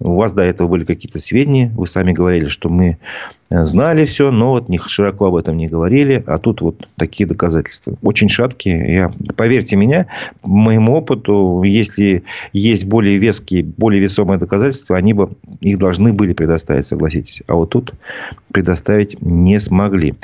[0.00, 2.96] у вас до этого были какие-то сведения, вы сами говорили, что мы э,
[3.50, 7.96] знали все, но вот широко об этом не говорили, а тут вот такие доказательства.
[8.02, 8.94] Очень шаткие.
[8.94, 10.06] Я, поверьте меня,
[10.42, 16.86] моему опыту, если есть более веские, более весомые доказательства, они бы их должны были предоставить,
[16.86, 17.42] согласитесь.
[17.48, 17.94] А вот тут
[18.52, 20.14] предоставить не смогли.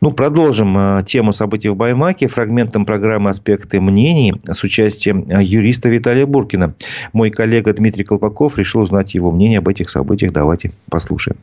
[0.00, 5.88] Ну, продолжим э, тему событий в Баймаке фрагментом программы «Аспекты мнений» с участием э, юриста
[5.88, 6.74] Виталия Буркина.
[7.12, 10.32] Мой коллега Дмитрий Колпаков решил узнать его мнение об этих событиях.
[10.32, 11.36] Давайте послушаем.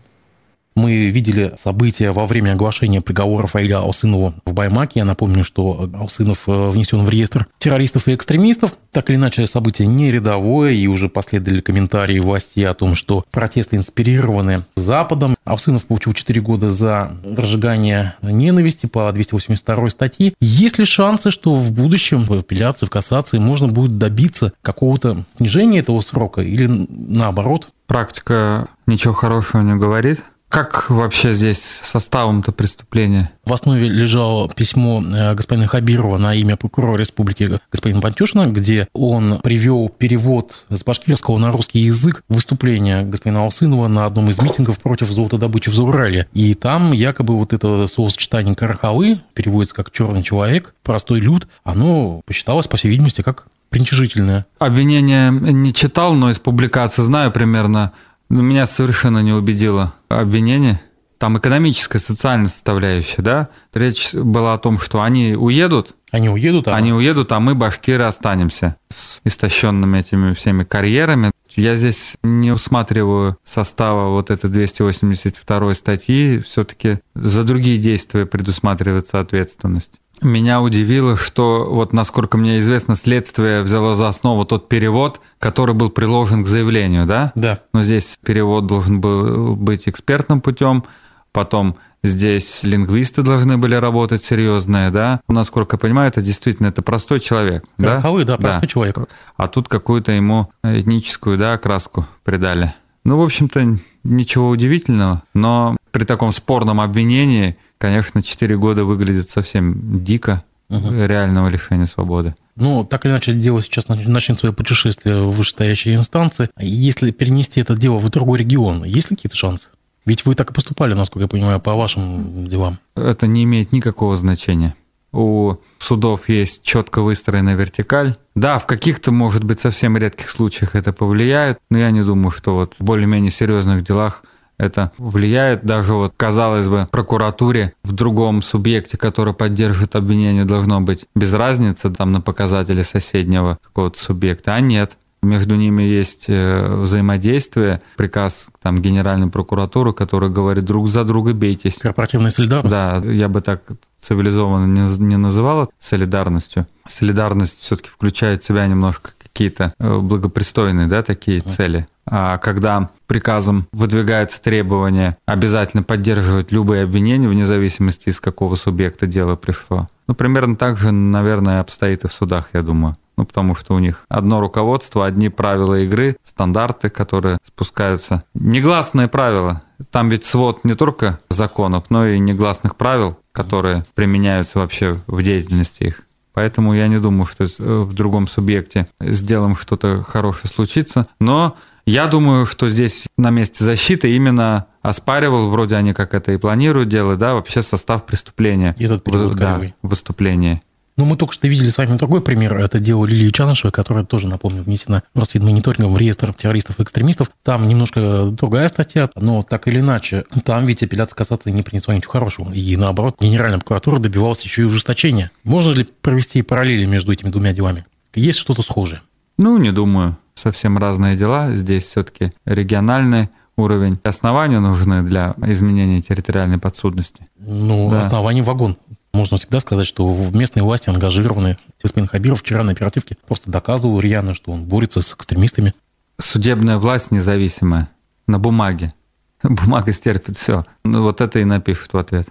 [0.80, 5.00] Мы видели события во время оглашения приговора Фаиля Алсынову в Баймаке.
[5.00, 8.76] Я напомню, что Алсынов э, внесен в реестр террористов и экстремистов.
[8.94, 13.76] Так или иначе, событие не рядовое, и уже последовали комментарии власти о том, что протесты
[13.76, 15.36] инспирированы Западом.
[15.44, 20.34] Алсынов получил 4 года за разжигание ненависти по 282 статье.
[20.40, 25.80] Есть ли шансы, что в будущем в апелляции, в кассации можно будет добиться какого-то снижения
[25.80, 27.68] этого срока или наоборот?
[27.86, 30.24] Практика ничего хорошего не говорит.
[30.50, 33.32] Как вообще здесь составом-то преступления?
[33.46, 39.40] В основе лежало письмо э, господина Хабирова на имя прокурора республики господина Пантюшина, где он
[39.44, 45.12] привел перевод с башкирского на русский язык выступления господина Алсынова на одном из митингов против
[45.12, 46.28] золотодобычи в Заурале.
[46.34, 52.66] И там якобы вот это словосочетание «карахалы» переводится как «черный человек», «простой люд», оно посчиталось,
[52.66, 54.48] по всей видимости, как приничижительное.
[54.58, 57.92] Обвинение не читал, но из публикации знаю примерно–
[58.30, 60.82] меня совершенно не убедило обвинение.
[61.18, 63.50] Там экономическая, социальная составляющая, да?
[63.74, 65.96] Речь была о том, что они уедут.
[66.12, 66.76] Они уедут, а...
[66.76, 71.32] Они уедут, а мы, башкиры, останемся с истощенными этими всеми карьерами.
[71.56, 76.40] Я здесь не усматриваю состава вот этой 282 статьи.
[76.40, 80.00] Все-таки за другие действия предусматривается ответственность.
[80.22, 85.90] Меня удивило, что, вот насколько мне известно, следствие взяло за основу тот перевод, который был
[85.90, 87.32] приложен к заявлению, да?
[87.36, 87.60] Да.
[87.74, 90.84] Но здесь перевод должен был быть экспертным путем,
[91.32, 95.22] потом здесь лингвисты должны были работать серьезные, да?
[95.30, 98.36] Насколько я понимаю, это действительно это простой человек, Верховый, да?
[98.36, 98.68] да, простой да.
[98.68, 98.98] человек.
[99.38, 102.74] А тут какую-то ему этническую, да, окраску придали.
[103.06, 110.04] Ну, в общем-то, ничего удивительного, но при таком спорном обвинении– конечно, 4 года выглядит совсем
[110.04, 110.94] дико угу.
[110.94, 112.36] реального лишения свободы.
[112.56, 116.50] Ну, так или иначе, дело сейчас начнет свое путешествие в вышестоящие инстанции.
[116.60, 119.70] Если перенести это дело в другой регион, есть ли какие-то шансы?
[120.06, 122.80] Ведь вы так и поступали, насколько я понимаю, по вашим делам.
[122.96, 124.76] Это не имеет никакого значения.
[125.12, 128.16] У судов есть четко выстроенная вертикаль.
[128.36, 132.56] Да, в каких-то, может быть, совсем редких случаях это повлияет, но я не думаю, что
[132.56, 134.24] вот в более-менее серьезных делах
[134.60, 141.06] это влияет даже вот, казалось бы, прокуратуре в другом субъекте, который поддержит обвинение, должно быть
[141.16, 144.98] без разницы там на показатели соседнего какого-то субъекта, а нет.
[145.22, 151.78] между ними есть э, взаимодействие, приказ там Генеральной прокуратуры, который говорит друг за друга бейтесь.
[151.78, 152.70] Корпоративная солидарность?
[152.70, 153.64] Да, я бы так
[154.02, 156.68] цивилизованно не, не называл солидарностью.
[156.86, 161.88] Солидарность все-таки включает в себя немножко какие-то э, благопристойные, да, такие цели.
[162.06, 169.38] А когда приказом выдвигается требование обязательно поддерживать любые обвинения, вне зависимости из какого субъекта дело
[169.38, 169.88] пришло.
[170.08, 172.98] Ну, примерно так же, наверное, обстоит и в судах, я думаю.
[173.16, 178.22] Ну, потому что у них одно руководство, одни правила игры, стандарты, которые спускаются.
[178.34, 179.62] Негласные правила.
[179.90, 185.84] Там ведь свод не только законов, но и негласных правил, которые применяются вообще в деятельности
[185.84, 186.04] их.
[186.40, 187.44] Поэтому я не думаю, что
[187.84, 191.06] в другом субъекте сделаем что-то хорошее случится.
[191.20, 196.38] Но я думаю, что здесь на месте защиты именно оспаривал, вроде они как это и
[196.38, 198.74] планируют делать, да, вообще состав преступления.
[198.78, 200.62] И этот перевод да, выступление.
[201.00, 202.58] Ну, мы только что видели с вами другой пример.
[202.58, 207.32] Это дело Лилии Чанышевой, которая тоже, напомню, внесена Росфинмониторингом в реестр террористов и экстремистов.
[207.42, 212.12] Там немножко другая статья, но так или иначе, там ведь апелляция касаться не принесла ничего
[212.12, 212.52] хорошего.
[212.52, 215.32] И наоборот, Генеральная прокуратура добивалась еще и ужесточения.
[215.46, 217.86] Можно ли провести параллели между этими двумя делами?
[218.14, 219.02] Есть что-то схожее?
[219.38, 220.18] Ну, не думаю.
[220.36, 221.56] Совсем разные дела.
[221.56, 223.98] Здесь все-таки региональный уровень.
[224.04, 227.26] Основания нужны для изменения территориальной подсудности.
[227.38, 228.02] Ну, да.
[228.02, 228.78] оснований вагон.
[229.14, 231.58] Можно всегда сказать, что в местные власти ангажированы.
[231.82, 235.74] Господин Хабиров вчера на оперативке просто доказывал рьяно, что он борется с экстремистами.
[236.20, 237.90] Судебная власть независимая.
[238.28, 238.94] На бумаге.
[239.44, 240.64] Бумага стерпит все.
[240.84, 242.28] Ну, вот это и напишут в ответ.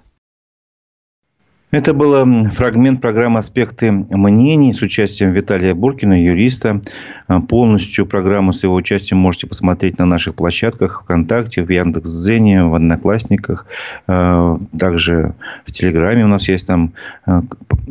[1.71, 6.81] Это был фрагмент программы «Аспекты мнений» с участием Виталия Буркина, юриста.
[7.27, 12.75] А, полностью программу с его участием можете посмотреть на наших площадках ВКонтакте, в Яндекс.Дзене, в
[12.75, 13.67] Одноклассниках.
[14.07, 15.35] А, также
[15.67, 16.95] в Телеграме у нас есть там
[17.27, 17.43] а,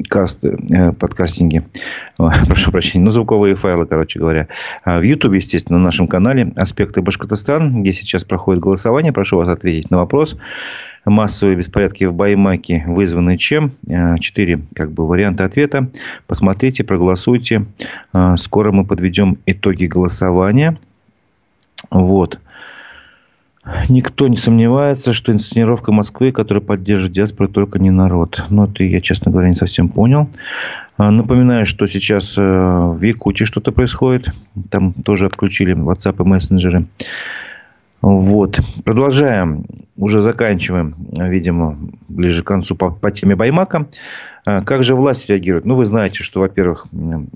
[0.10, 1.64] касты, э, подкастинги.
[2.18, 3.06] Прошу прощения.
[3.06, 4.48] Ну, звуковые файлы, короче говоря.
[4.86, 9.14] В Ютубе, естественно, на нашем канале «Аспекты Башкортостан», где сейчас проходит голосование.
[9.14, 10.36] Прошу вас ответить на вопрос
[11.10, 13.72] массовые беспорядки в Баймаке вызваны чем?
[13.90, 15.90] Э, четыре как бы, варианта ответа.
[16.28, 17.66] Посмотрите, проголосуйте.
[18.14, 20.78] Э, скоро мы подведем итоги голосования.
[21.92, 22.40] Вот.
[23.90, 28.46] Никто не сомневается, что инсценировка Москвы, которая поддерживает диаспору, только не народ.
[28.50, 30.30] Но это я, честно говоря, не совсем понял.
[30.98, 34.34] Э, напоминаю, что сейчас в Якутии что-то происходит.
[34.70, 36.88] Там тоже отключили WhatsApp и мессенджеры.
[38.02, 38.60] Вот.
[38.84, 39.66] Продолжаем.
[39.98, 43.88] Уже заканчиваем, видимо, ближе к концу по, по теме Баймака.
[44.46, 45.66] А, как же власть реагирует?
[45.66, 46.86] Ну, вы знаете, что, во-первых,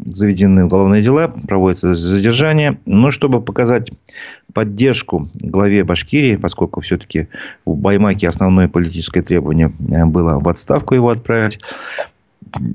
[0.05, 2.77] заведены уголовные дела, проводятся задержания.
[2.85, 3.91] Но чтобы показать
[4.53, 7.27] поддержку главе Башкирии, поскольку все-таки
[7.65, 11.59] у Баймаки основное политическое требование э, было в отставку его отправить,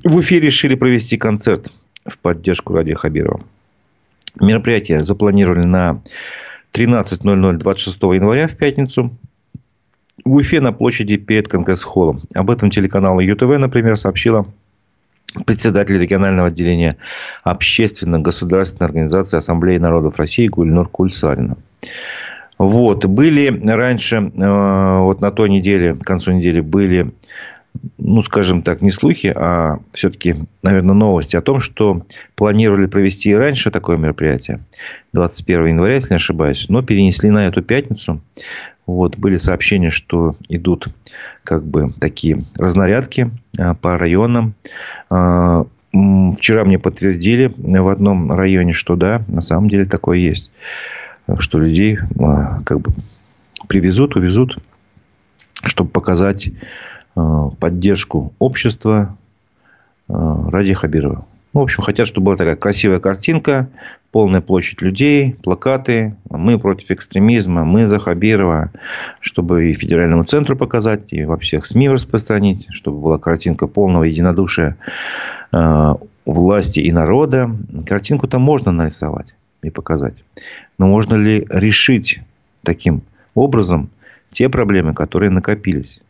[0.03, 1.71] в эфире решили провести концерт
[2.05, 3.39] в поддержку Ради Хабирова.
[4.39, 6.01] Мероприятие запланировали на
[6.77, 9.09] 13.00 26 января в пятницу
[10.23, 12.21] в Уфе на площади перед Конгресс-холлом.
[12.35, 14.45] Об этом телеканал ЮТВ, например, сообщила
[15.45, 16.97] председатель регионального отделения
[17.43, 21.57] общественно-государственной организации Ассамблеи народов России Гульнур Кульсарина.
[22.59, 23.05] Вот.
[23.05, 27.11] Были раньше, э, вот на той неделе, к концу недели, были
[27.97, 32.03] ну, скажем так, не слухи, а все-таки, наверное, новости о том, что
[32.35, 34.61] планировали провести и раньше такое мероприятие,
[35.13, 38.21] 21 января, если не ошибаюсь, но перенесли на эту пятницу.
[38.85, 40.87] Вот, были сообщения, что идут
[41.43, 44.53] как бы такие разнарядки а, по районам.
[45.09, 50.51] А, вчера мне подтвердили в одном районе, что да, на самом деле такое есть.
[51.37, 52.93] Что людей а, как бы
[53.67, 54.57] привезут, увезут,
[55.65, 56.96] чтобы показать Э,
[57.59, 59.17] поддержку общества
[60.09, 61.25] э, ради Хабирова.
[61.53, 63.69] Ну, в общем, хотят, чтобы была такая красивая картинка,
[64.11, 66.15] полная площадь людей, плакаты.
[66.29, 68.71] Мы против экстремизма, мы за Хабирова.
[69.21, 72.67] Чтобы и федеральному центру показать, и во всех СМИ распространить.
[72.69, 74.77] Чтобы была картинка полного единодушия
[75.51, 75.93] э,
[76.25, 77.49] власти и народа.
[77.87, 80.23] Картинку-то можно нарисовать и показать.
[80.77, 82.21] Но можно ли решить
[82.63, 83.01] таким
[83.33, 83.89] образом
[84.29, 86.01] те проблемы, которые накопились?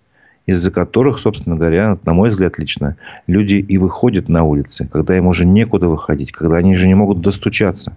[0.48, 2.96] Из-за которых, собственно говоря, на мой взгляд лично,
[3.28, 7.22] люди и выходят на улицы, когда им уже некуда выходить, когда они же не могут
[7.22, 7.96] достучаться.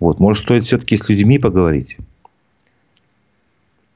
[0.00, 0.18] Вот.
[0.18, 1.98] Может, стоит все-таки с людьми поговорить?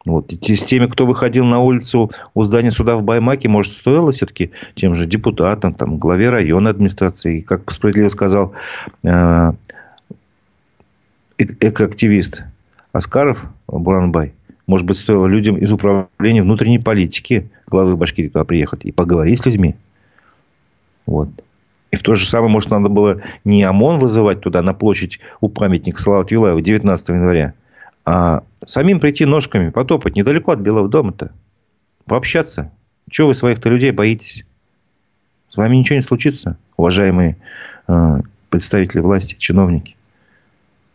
[0.05, 0.31] Вот.
[0.31, 4.53] И с теми, кто выходил на улицу у здания суда в Баймаке, может, стоило все-таки
[4.75, 8.53] тем же депутатам, там, главе района администрации, как справедливо сказал
[9.03, 9.53] э,
[11.39, 12.45] экоактивист
[12.93, 14.35] Аскаров Буранбай–
[14.67, 19.47] может быть, стоило людям из управления внутренней политики главы Башкирии туда приехать и поговорить с
[19.47, 19.77] людьми.
[21.07, 21.29] Вот.
[21.93, 25.49] И в то же самое, может, надо было не ОМОН вызывать туда, на площадь у
[25.49, 27.55] памятника Салавату Юлаева 19 января,
[28.05, 31.33] а самим прийти ножками, потопать недалеко от Белого дома-то.
[32.07, 32.73] Пообщаться.
[33.09, 34.45] Чего вы своих-то людей боитесь?
[35.49, 37.37] С вами ничего не случится, уважаемые
[37.87, 39.97] э, представители власти, чиновники.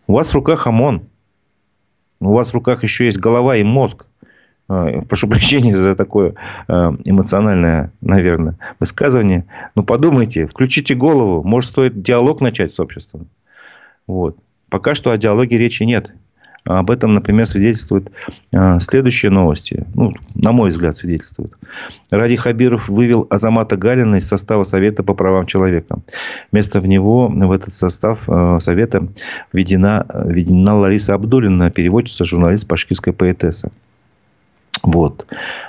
[0.08, 1.04] У вас в руках ОМОН.
[2.22, 4.06] У вас в руках еще есть голова и мозг.
[4.70, 6.36] Э, прошу прощения за такое
[6.68, 9.46] э, эмоциональное, наверное, высказывание.
[9.76, 11.44] Но подумайте, включите голову.
[11.44, 13.28] Может, стоит диалог начать с обществом.
[14.08, 14.38] Вот.
[14.70, 16.14] Пока что о диалоге речи нет.
[16.66, 18.12] Об этом, например, свидетельствуют
[18.52, 19.86] э, следующие новости.
[19.96, 21.54] Ну, на мой взгляд, свидетельствуют.
[22.12, 26.00] Ради Хабиров вывел Азамата Галина из состава Совета по правам человека.
[26.52, 29.08] Вместо него, в этот состав э, Совета,
[29.52, 33.72] введена, введена Лариса Абдулина, переводчица, журналист башкирской поэтесса.
[34.84, 35.28] Вот.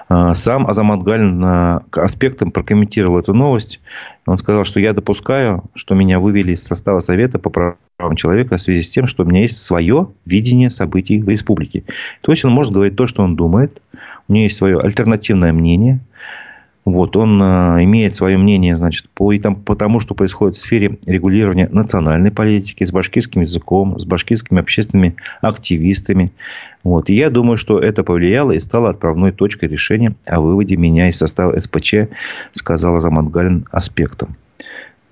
[0.09, 1.45] А, сам Азамат Галин
[1.93, 3.81] аспектом прокомментировал эту новость.
[4.27, 8.61] Он сказал, что я допускаю, что меня вывели из состава Совета по правам человека в
[8.61, 11.85] связи с тем, что у меня есть свое видение событий в республике.
[12.23, 13.83] То есть, он может говорить то, что он думает.
[14.29, 16.01] У него есть свое альтернативное мнение.
[16.85, 20.61] Вот, он э, имеет свое мнение, значит, по, и там, по тому, что происходит в
[20.61, 26.33] сфере регулирования национальной политики, с башкирским языком, с башкирскими общественными активистами.
[26.83, 27.09] Вот.
[27.09, 31.19] И я думаю, что это повлияло и стало отправной точкой решения о выводе меня из
[31.19, 31.95] состава СПЧ,
[32.51, 34.37] сказала Заматгалин аспектом.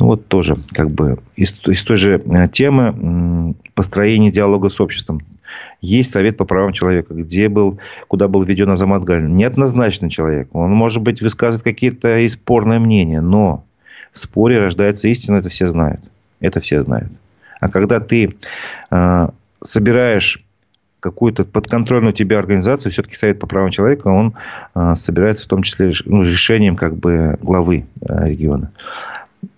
[0.00, 5.20] Ну, вот тоже как бы из, из той же э, темы построения диалога с обществом.
[5.80, 7.78] Есть Совет по правам человека, где был,
[8.08, 9.34] куда был введен Азамат Галин.
[9.34, 10.48] Неоднозначный человек.
[10.52, 13.64] Он, может быть, высказывает какие-то и спорные мнения, но
[14.12, 16.00] в споре рождается истина, это все знают.
[16.40, 17.10] Это все знают.
[17.60, 18.34] А когда ты
[18.90, 19.28] э,
[19.62, 20.42] собираешь
[21.00, 24.34] какую-то подконтрольную тебе организацию, все-таки Совет по правам человека, он
[24.74, 28.70] э, собирается в том числе ну, решением как бы главы э, региона.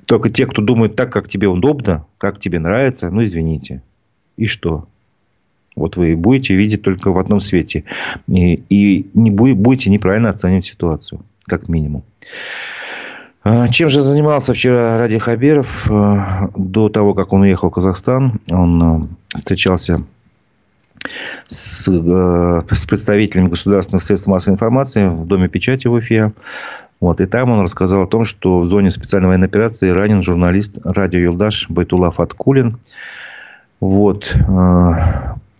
[0.07, 3.83] Только те, кто думает так, как тебе удобно, как тебе нравится, ну, извините.
[4.37, 4.87] И что?
[5.75, 7.85] Вот вы будете видеть только в одном свете.
[8.29, 12.05] И, и не будете неправильно оценивать ситуацию, как минимум.
[13.45, 15.91] А, чем же занимался вчера Ради Хабиров?
[15.91, 20.05] А, до того, как он уехал в Казахстан, он а, встречался
[21.49, 26.33] с, с представителями государственных средств массовой информации в Доме печати в Уфе.
[27.01, 30.79] Вот, и там он рассказал о том, что в зоне специальной военной операции ранен журналист
[30.85, 32.79] радио Юлдаш Байтула Фаткулин.
[33.81, 34.37] Вот.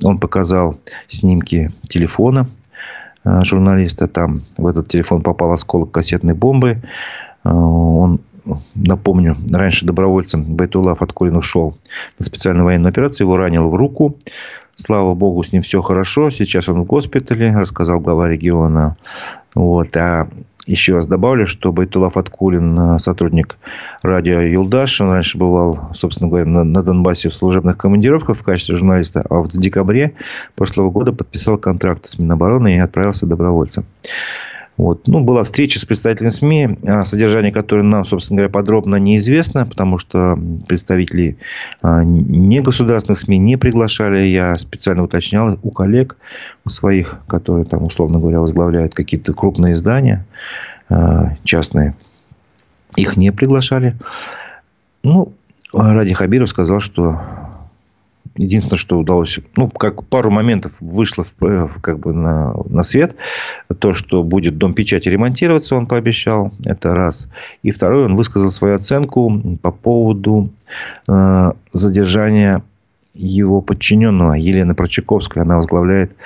[0.05, 0.77] Он показал
[1.09, 2.49] снимки телефона
[3.25, 4.07] э, журналиста.
[4.07, 6.83] Там в этот телефон попал осколок кассетной бомбы.
[7.45, 8.21] Э, он,
[8.75, 11.77] напомню, раньше добровольцем Байтула Фаткулин ушел
[12.19, 13.27] на специальную военную операцию.
[13.27, 14.17] Его ранило в руку.
[14.75, 16.31] Слава богу, с ним все хорошо.
[16.31, 18.97] Сейчас он в госпитале, рассказал глава региона.
[19.55, 19.97] Вот.
[19.97, 20.29] А
[20.67, 23.59] еще раз добавлю, что Байтула Фаткулин, э, сотрудник
[24.03, 28.77] радио Юлдаш, он раньше бывал, собственно говоря, на, на Донбассе в служебных командировках в качестве
[28.77, 30.15] журналиста, а в декабре
[30.55, 33.85] прошлого года подписал контракт с Минобороны и отправился добровольцем.
[34.77, 35.07] Вот.
[35.07, 40.39] Ну, была встреча с представителями СМИ, содержание которой нам, собственно говоря, подробно неизвестно, потому что
[40.67, 41.37] представителей
[41.83, 44.25] а, негосударственных СМИ не приглашали.
[44.25, 46.17] Я специально уточнял у коллег,
[46.65, 50.25] у своих, которые, там, условно говоря, возглавляют какие-то крупные издания
[50.89, 51.95] а, частные.
[52.97, 53.97] Их не приглашали.
[55.03, 55.33] Ну,
[55.73, 57.21] Ради Хабиров сказал, что
[58.37, 63.17] единственное, что удалось, ну, как пару моментов вышло в, э, как бы на, на свет,
[63.79, 67.29] то, что будет дом печати ремонтироваться, он пообещал, это раз.
[67.63, 70.51] И второй, он высказал свою оценку по поводу
[71.09, 72.63] э, задержания
[73.15, 75.43] его подчиненного Елены Прочаковской.
[75.43, 76.17] Она возглавляет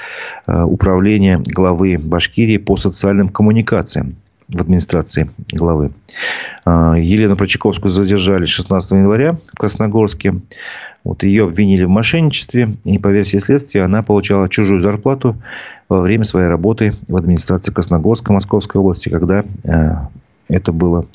[0.46, 4.14] э, управление главы Башкирии по социальным коммуникациям
[4.48, 5.92] в администрации главы.
[6.64, 10.34] Э, Елену Прочаковскую задержали 16 января в Красногорске.
[11.04, 15.36] Вот ее обвинили в мошенничестве, и по версии следствия она получала чужую зарплату
[15.88, 19.90] во время своей работы в администрации Красногорска Московской области, когда э,
[20.48, 21.06] это было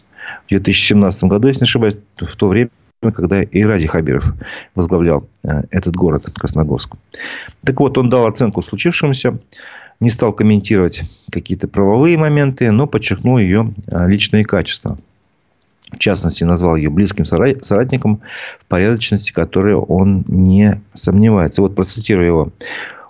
[0.46, 2.70] в 2017 году, если не ошибаюсь, в то время,
[3.02, 4.34] когда и Ради Хабиров
[4.76, 6.96] возглавлял э, этот город, Красногорск.
[7.66, 9.40] Так вот, он дал оценку случившемуся,
[10.02, 14.98] не стал комментировать какие-то правовые моменты, но подчеркнул ее э, личные качества–
[15.92, 18.22] в частности, назвал ее близким соратником
[18.60, 21.62] в порядочности, которой он не сомневается.
[21.62, 22.50] Вот процитирую его.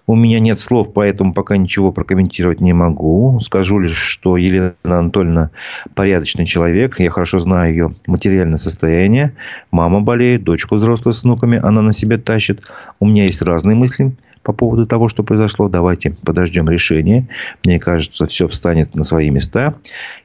[0.08, 3.40] У меня нет слов, поэтому пока ничего прокомментировать не могу.
[3.40, 5.52] Скажу лишь, что Елена Анатольевна
[5.94, 7.00] порядочный человек.
[7.00, 9.34] Я хорошо знаю ее материальное состояние.
[9.70, 12.64] Мама болеет, дочку взрослую с внуками она на себе тащит.
[13.00, 14.12] У меня есть разные мысли
[14.44, 15.70] по поводу того, что произошло.
[15.70, 17.28] Давайте подождем решения.
[17.64, 19.76] Мне кажется, все встанет на свои места.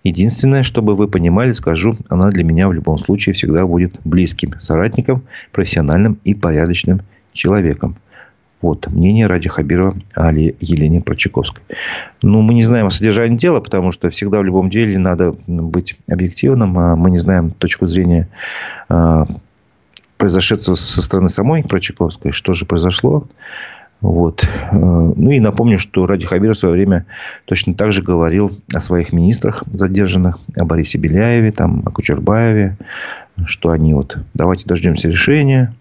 [0.04, 5.24] Единственное, чтобы вы понимали, скажу, она для меня в любом случае всегда будет близким соратником,
[5.52, 7.00] профессиональным и порядочным
[7.32, 7.96] человеком.
[8.62, 11.62] Вот мнение Ради Хабирова о Елене Прочаковской.
[12.22, 15.96] Ну, мы не знаем о содержании дела, потому что всегда в любом деле надо быть
[16.08, 16.76] объективным.
[16.78, 18.28] А мы не знаем точку зрения
[18.88, 19.26] а,
[20.16, 23.28] произошедшего со стороны самой Прочаковской, что же произошло.
[24.00, 24.46] Вот.
[24.72, 27.06] Э, ну и напомню, что Ради Хабиров в свое время
[27.46, 32.76] точно так же говорил о своих министрах задержанных, о Борисе Беляеве, там, о Кучербаеве,
[33.46, 35.74] что они вот, давайте дождемся решения,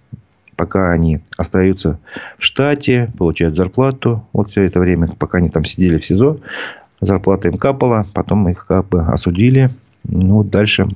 [0.55, 1.99] пока они остаются
[2.37, 6.39] в штате, получают зарплату, вот все это время, пока они там сидели в СИЗО,
[7.01, 9.71] зарплата им капала, потом их как бы осудили.
[10.03, 10.87] Ну, дальше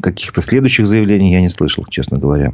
[0.00, 2.52] каких-то следующих заявлений я не слышал, честно говоря.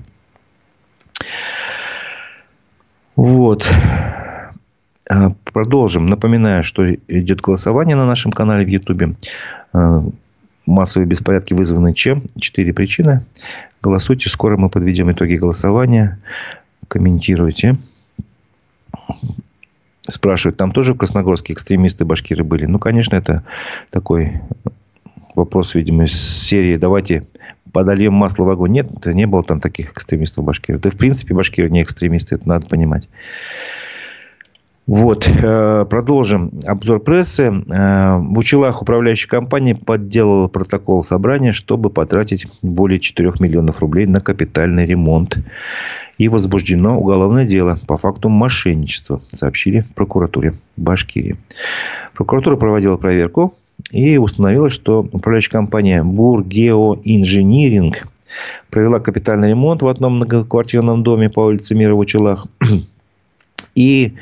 [3.17, 3.67] Вот.
[5.09, 6.07] А, продолжим.
[6.07, 9.15] Напоминаю, что идет голосование на нашем канале в Ютубе.
[9.73, 10.05] А,
[10.67, 12.25] массовые беспорядки вызваны чем?
[12.39, 13.25] Четыре причины.
[13.83, 14.29] Голосуйте.
[14.29, 16.21] Скоро мы подведем итоги голосования.
[16.89, 17.79] Комментируйте.
[20.09, 22.67] Спрашивают, там тоже красногорские экстремисты башкиры были?
[22.67, 23.43] Ну, конечно, это
[23.91, 24.41] такой
[25.35, 27.27] вопрос, видимо, из серии «Давайте
[27.77, 28.73] подольем масло в огонь».
[28.73, 30.79] Нет, не было там таких экстремистов в Башкирии.
[30.79, 33.09] Да, в принципе, башкиры не экстремисты, это надо понимать.
[34.87, 37.43] Вот, э, продолжим обзор прессы.
[37.43, 44.21] Э, в Учелах управляющая компания подделала протокол собрания, чтобы потратить более 4 миллионов рублей на
[44.21, 45.39] капитальный ремонт.
[46.19, 51.37] И возбуждено уголовное дело по факту мошенничества, сообщили прокуратуре Башкирии.
[52.15, 53.55] Прокуратура проводила проверку
[53.91, 58.09] и установила, что управляющая компания Бургеоинжиниринг
[58.71, 62.47] провела капитальный ремонт в одном многоквартирном доме по улице Мира в.
[63.77, 64.15] И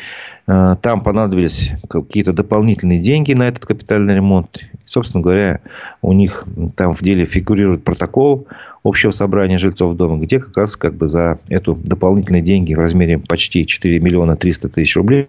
[0.48, 4.60] э, там понадобились какие-то дополнительные деньги на этот капитальный ремонт.
[4.84, 5.60] собственно говоря,
[6.02, 6.44] у них
[6.76, 8.46] там в деле фигурирует протокол
[8.82, 13.18] общего собрания жильцов дома, где как раз как бы за эту дополнительные деньги в размере
[13.18, 15.28] почти 4 миллиона 300 тысяч рублей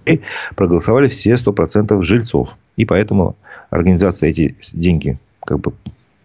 [0.56, 2.58] проголосовали все 100% жильцов.
[2.76, 3.36] И поэтому
[3.70, 5.72] организация эти деньги как бы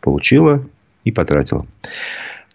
[0.01, 0.64] получила
[1.05, 1.66] и потратила.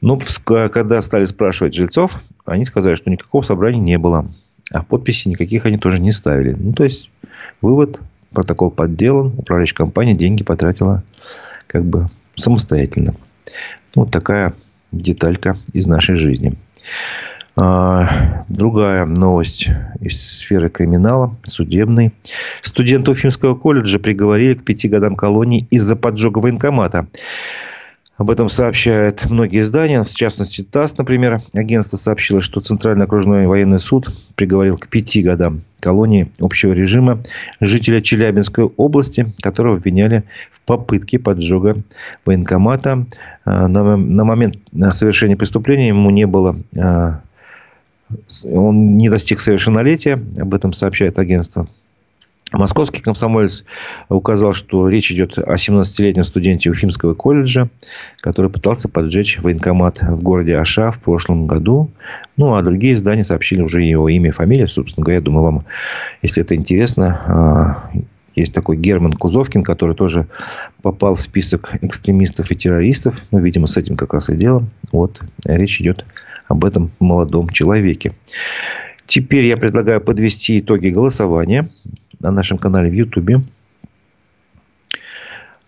[0.01, 4.27] Но когда стали спрашивать жильцов, они сказали, что никакого собрания не было.
[4.71, 6.55] А подписи никаких они тоже не ставили.
[6.57, 7.11] Ну, то есть,
[7.61, 8.01] вывод,
[8.31, 11.03] протокол подделан, управляющая компания деньги потратила
[11.67, 13.15] как бы самостоятельно.
[13.95, 14.53] Вот такая
[14.91, 16.57] деталька из нашей жизни.
[17.57, 19.69] А, другая новость
[20.01, 22.13] из сферы криминала, судебной.
[22.61, 27.07] Студента Уфимского колледжа приговорили к пяти годам колонии из-за поджога военкомата.
[28.17, 31.41] Об этом сообщают многие издания, в частности ТАСС, например.
[31.53, 37.19] Агентство сообщило, что Центральный окружной военный суд приговорил к пяти годам колонии общего режима
[37.59, 41.75] жителя Челябинской области, которого обвиняли в попытке поджога
[42.25, 43.05] военкомата.
[43.43, 44.59] А, на, момент
[44.91, 47.19] совершения преступления ему не было а,
[48.43, 51.67] он не достиг совершеннолетия, об этом сообщает агентство.
[52.51, 53.63] Московский комсомолец
[54.07, 57.69] указал, что речь идет о 17-летнем студенте Уфимского колледжа,
[58.19, 61.89] который пытался поджечь военкомат в городе Аша в прошлом году.
[62.37, 64.67] Ну, а другие издания сообщили уже его имя и фамилию.
[64.67, 65.65] Собственно говоря, думаю, вам,
[66.21, 67.89] если это интересно, а,
[68.35, 70.27] есть такой Герман Кузовкин, который тоже
[70.81, 73.19] попал в список экстремистов и террористов.
[73.31, 74.67] Ну, видимо, с этим как раз и дело.
[74.91, 76.05] Вот, речь идет
[76.47, 78.13] об этом молодом человеке.
[79.07, 81.69] Теперь я предлагаю подвести итоги голосования
[82.19, 83.41] на нашем канале в Ютубе.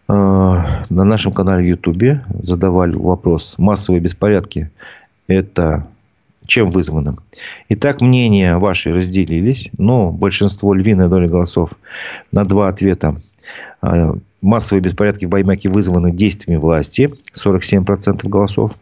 [0.07, 4.71] А, на нашем канале в Ютубе задавали вопрос «Массовые беспорядки–
[5.27, 5.87] это
[6.45, 7.17] чем вызвано?»
[7.69, 11.71] Итак, мнения ваши разделились, но большинство, львиная доля голосов
[12.31, 13.21] на два ответа
[13.81, 18.77] а, массовые беспорядки в Баймаке вызваны действиями власти, 47% голосов.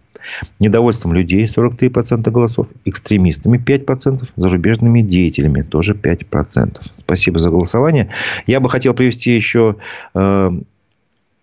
[0.60, 6.82] Недовольством людей 43% голосов, экстремистами 5%, зарубежными деятелями тоже 5%.
[6.96, 8.10] Спасибо за голосование.
[8.48, 9.76] Я бы хотел привести еще
[10.14, 10.50] э,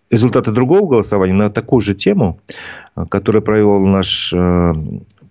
[0.09, 2.39] результаты другого голосования на такую же тему,
[3.09, 4.73] которую провел наш э,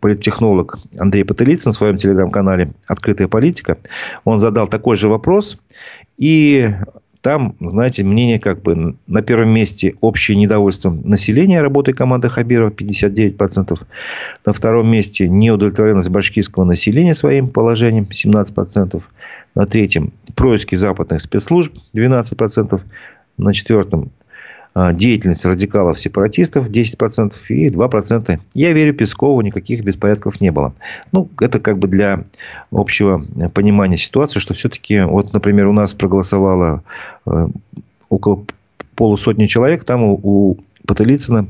[0.01, 3.79] политтехнолог Андрей Потылицын в своем телеграм-канале «Открытая политика».
[4.25, 5.59] Он задал такой же вопрос.
[6.19, 6.69] И
[7.23, 13.81] там, знаете, мнение как бы на первом месте общее недовольство населения работой команды Хабирова 59%.
[14.45, 19.03] На втором месте неудовлетворенность башкирского населения своим положением 17%.
[19.55, 22.81] На третьем происки западных спецслужб 12%.
[23.39, 24.11] На четвертом
[24.75, 28.41] деятельность радикалов-сепаратистов 10% и 2%.
[28.55, 30.73] Я верю Пескову, никаких беспорядков не было.
[31.13, 32.25] Ну, это как бы для
[32.71, 36.83] общего понимания ситуации, что все-таки, вот, например, у нас проголосовало
[37.27, 37.49] э,
[38.09, 38.45] около
[38.95, 40.57] полусотни человек, там у, у
[40.87, 41.47] Потылицына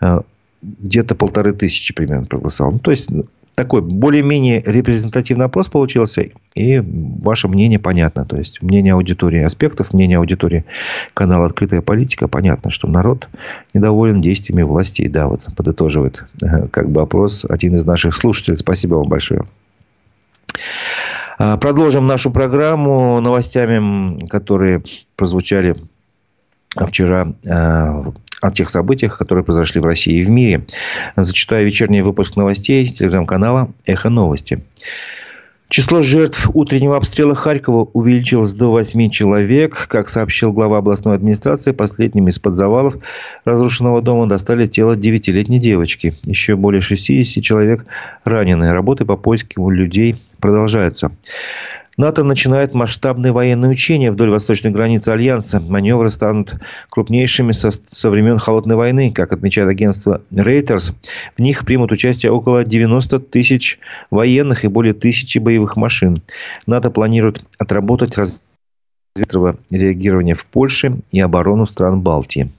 [0.00, 0.20] э,
[0.62, 2.74] где-то полторы тысячи примерно проголосовало.
[2.74, 3.10] Ну, то есть,
[3.56, 8.26] такой более-менее репрезентативный опрос получился, и ваше мнение понятно.
[8.26, 10.66] То есть, мнение аудитории аспектов, мнение аудитории
[11.14, 12.28] канала «Открытая политика».
[12.28, 13.28] Понятно, что народ
[13.72, 15.08] недоволен действиями властей.
[15.08, 18.58] Да, вот подытоживает э, как бы опрос один из наших слушателей.
[18.58, 19.46] Спасибо вам большое.
[21.38, 24.82] А, продолжим нашу программу новостями, которые
[25.16, 25.76] прозвучали
[26.86, 28.02] вчера э,
[28.42, 30.64] о тех событиях, которые произошли в России и в мире.
[31.16, 34.62] Зачитаю вечерний выпуск новостей телеграм-канала «Эхо новости».
[35.68, 39.88] Число жертв утреннего обстрела Харькова увеличилось до 8 человек.
[39.88, 42.94] Как сообщил глава областной администрации, последними из-под завалов
[43.44, 46.14] разрушенного дома достали тело 9-летней девочки.
[46.24, 47.84] Еще более 60 человек
[48.24, 48.70] ранены.
[48.70, 51.10] Работы по поиску людей продолжаются.
[51.96, 55.60] НАТО начинает масштабные военные учения вдоль восточной границы Альянса.
[55.60, 56.56] Маневры станут
[56.90, 60.94] крупнейшими со, со времен Холодной войны, как отмечает агентство Reuters.
[61.36, 63.78] В них примут участие около 90 тысяч
[64.10, 66.16] военных и более тысячи боевых машин.
[66.66, 72.50] НАТО планирует отработать разведывательное реагирование в Польше и оборону стран Балтии.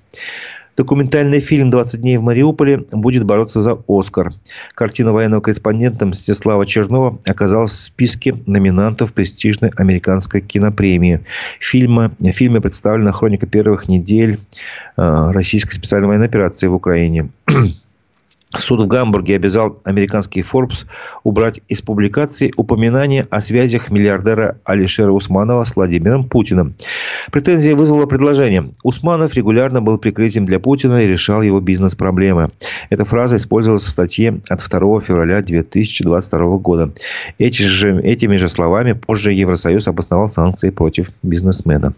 [0.78, 4.34] Документальный фильм «20 дней в Мариуполе» будет бороться за «Оскар».
[4.76, 11.26] Картина военного корреспондента Мстислава Чернова оказалась в списке номинантов престижной американской кинопремии.
[11.60, 14.40] Фильма, в фильме представлена хроника первых недель
[14.98, 17.32] э, российской специальной военной операции в Украине.
[18.56, 20.86] Суд в Гамбурге обязал американский Forbes
[21.24, 26.74] убрать из публикации упоминание о связях миллиардера Алишера Усманова с Владимиром Путиным.
[27.32, 28.72] Претензия вызвала предложение.
[28.84, 32.50] Усманов регулярно был прикрытием для Путина и решал его бизнес-проблемы.
[32.90, 36.94] Эта фраза использовалась в статье от 2 февраля 2022 года.
[37.38, 41.94] Эти же, этими же словами позже Евросоюз обосновал санкции против бизнесмена.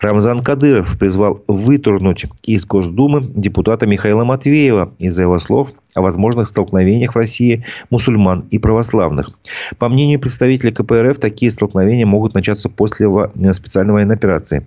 [0.00, 7.14] Рамзан Кадыров призвал вытурнуть из Госдумы депутата Михаила Матвеева из-за его слов о возможных столкновениях
[7.14, 9.30] в России мусульман и православных.
[9.78, 13.08] По мнению представителей КПРФ, такие столкновения могут начаться после
[13.52, 14.66] специальной военной операции.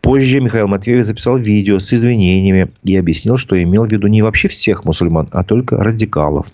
[0.00, 4.48] Позже Михаил Матвеев записал видео с извинениями и объяснил, что имел в виду не вообще
[4.48, 6.46] всех мусульман, а только радикалов.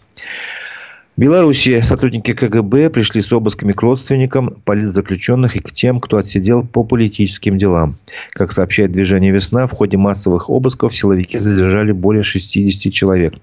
[1.16, 6.66] В Беларуси сотрудники КГБ пришли с обысками к родственникам политзаключенных и к тем, кто отсидел
[6.66, 7.98] по политическим делам.
[8.32, 13.34] Как сообщает движение «Весна», в ходе массовых обысков силовики задержали более 60 человек.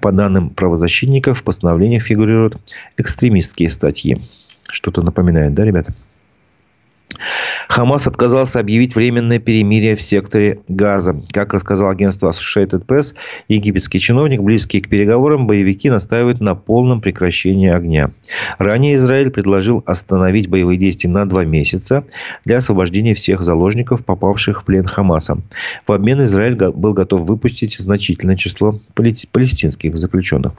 [0.00, 2.56] По данным правозащитников, в постановлениях фигурируют
[2.96, 4.18] экстремистские статьи.
[4.70, 5.94] Что-то напоминает, да, ребята?
[7.68, 11.20] Хамас отказался объявить временное перемирие в секторе Газа.
[11.32, 13.14] Как рассказал агентство Associated Press,
[13.48, 18.10] египетский чиновник, близкий к переговорам, боевики настаивают на полном прекращении огня.
[18.58, 22.04] Ранее Израиль предложил остановить боевые действия на два месяца
[22.44, 25.38] для освобождения всех заложников, попавших в плен Хамаса.
[25.86, 30.52] В обмен Израиль был готов выпустить значительное число палестинских заключенных.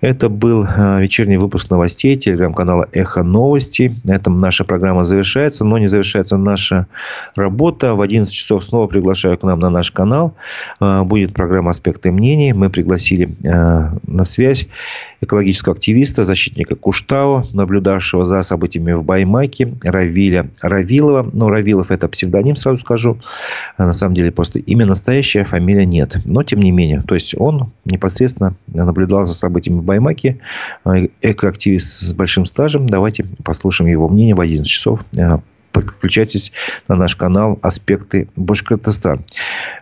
[0.00, 3.94] Это был а, вечерний выпуск новостей телеграм-канала «Эхо новости».
[4.04, 6.86] На этом наша программа завершается, но не завершается наша
[7.34, 7.94] работа.
[7.94, 10.34] В 11 часов снова приглашаю к нам на наш канал.
[10.80, 12.52] А, будет программа «Аспекты мнений».
[12.52, 14.68] Мы пригласили а, на связь
[15.20, 21.28] экологического активиста, защитника Куштау, наблюдавшего за событиями в Баймаке, Равиля Равилова.
[21.32, 23.18] Ну, Равилов– это псевдоним, сразу скажу.
[23.76, 26.18] А на самом деле, просто имя настоящее, фамилия нет.
[26.24, 30.38] Но, тем не менее, то есть, он непосредственно наблюдал за событиями в Баймаке.
[31.22, 32.86] Экоактивист с большим стажем.
[32.86, 35.00] Давайте послушаем его мнение в 11 часов
[35.82, 36.52] подключайтесь
[36.88, 39.24] на наш канал «Аспекты Башкортостан».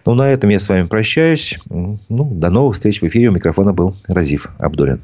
[0.04, 1.58] Ну, на этом я с вами прощаюсь.
[1.68, 3.28] Ну, до новых встреч в эфире.
[3.28, 5.00] У микрофона был Разив Абдулин.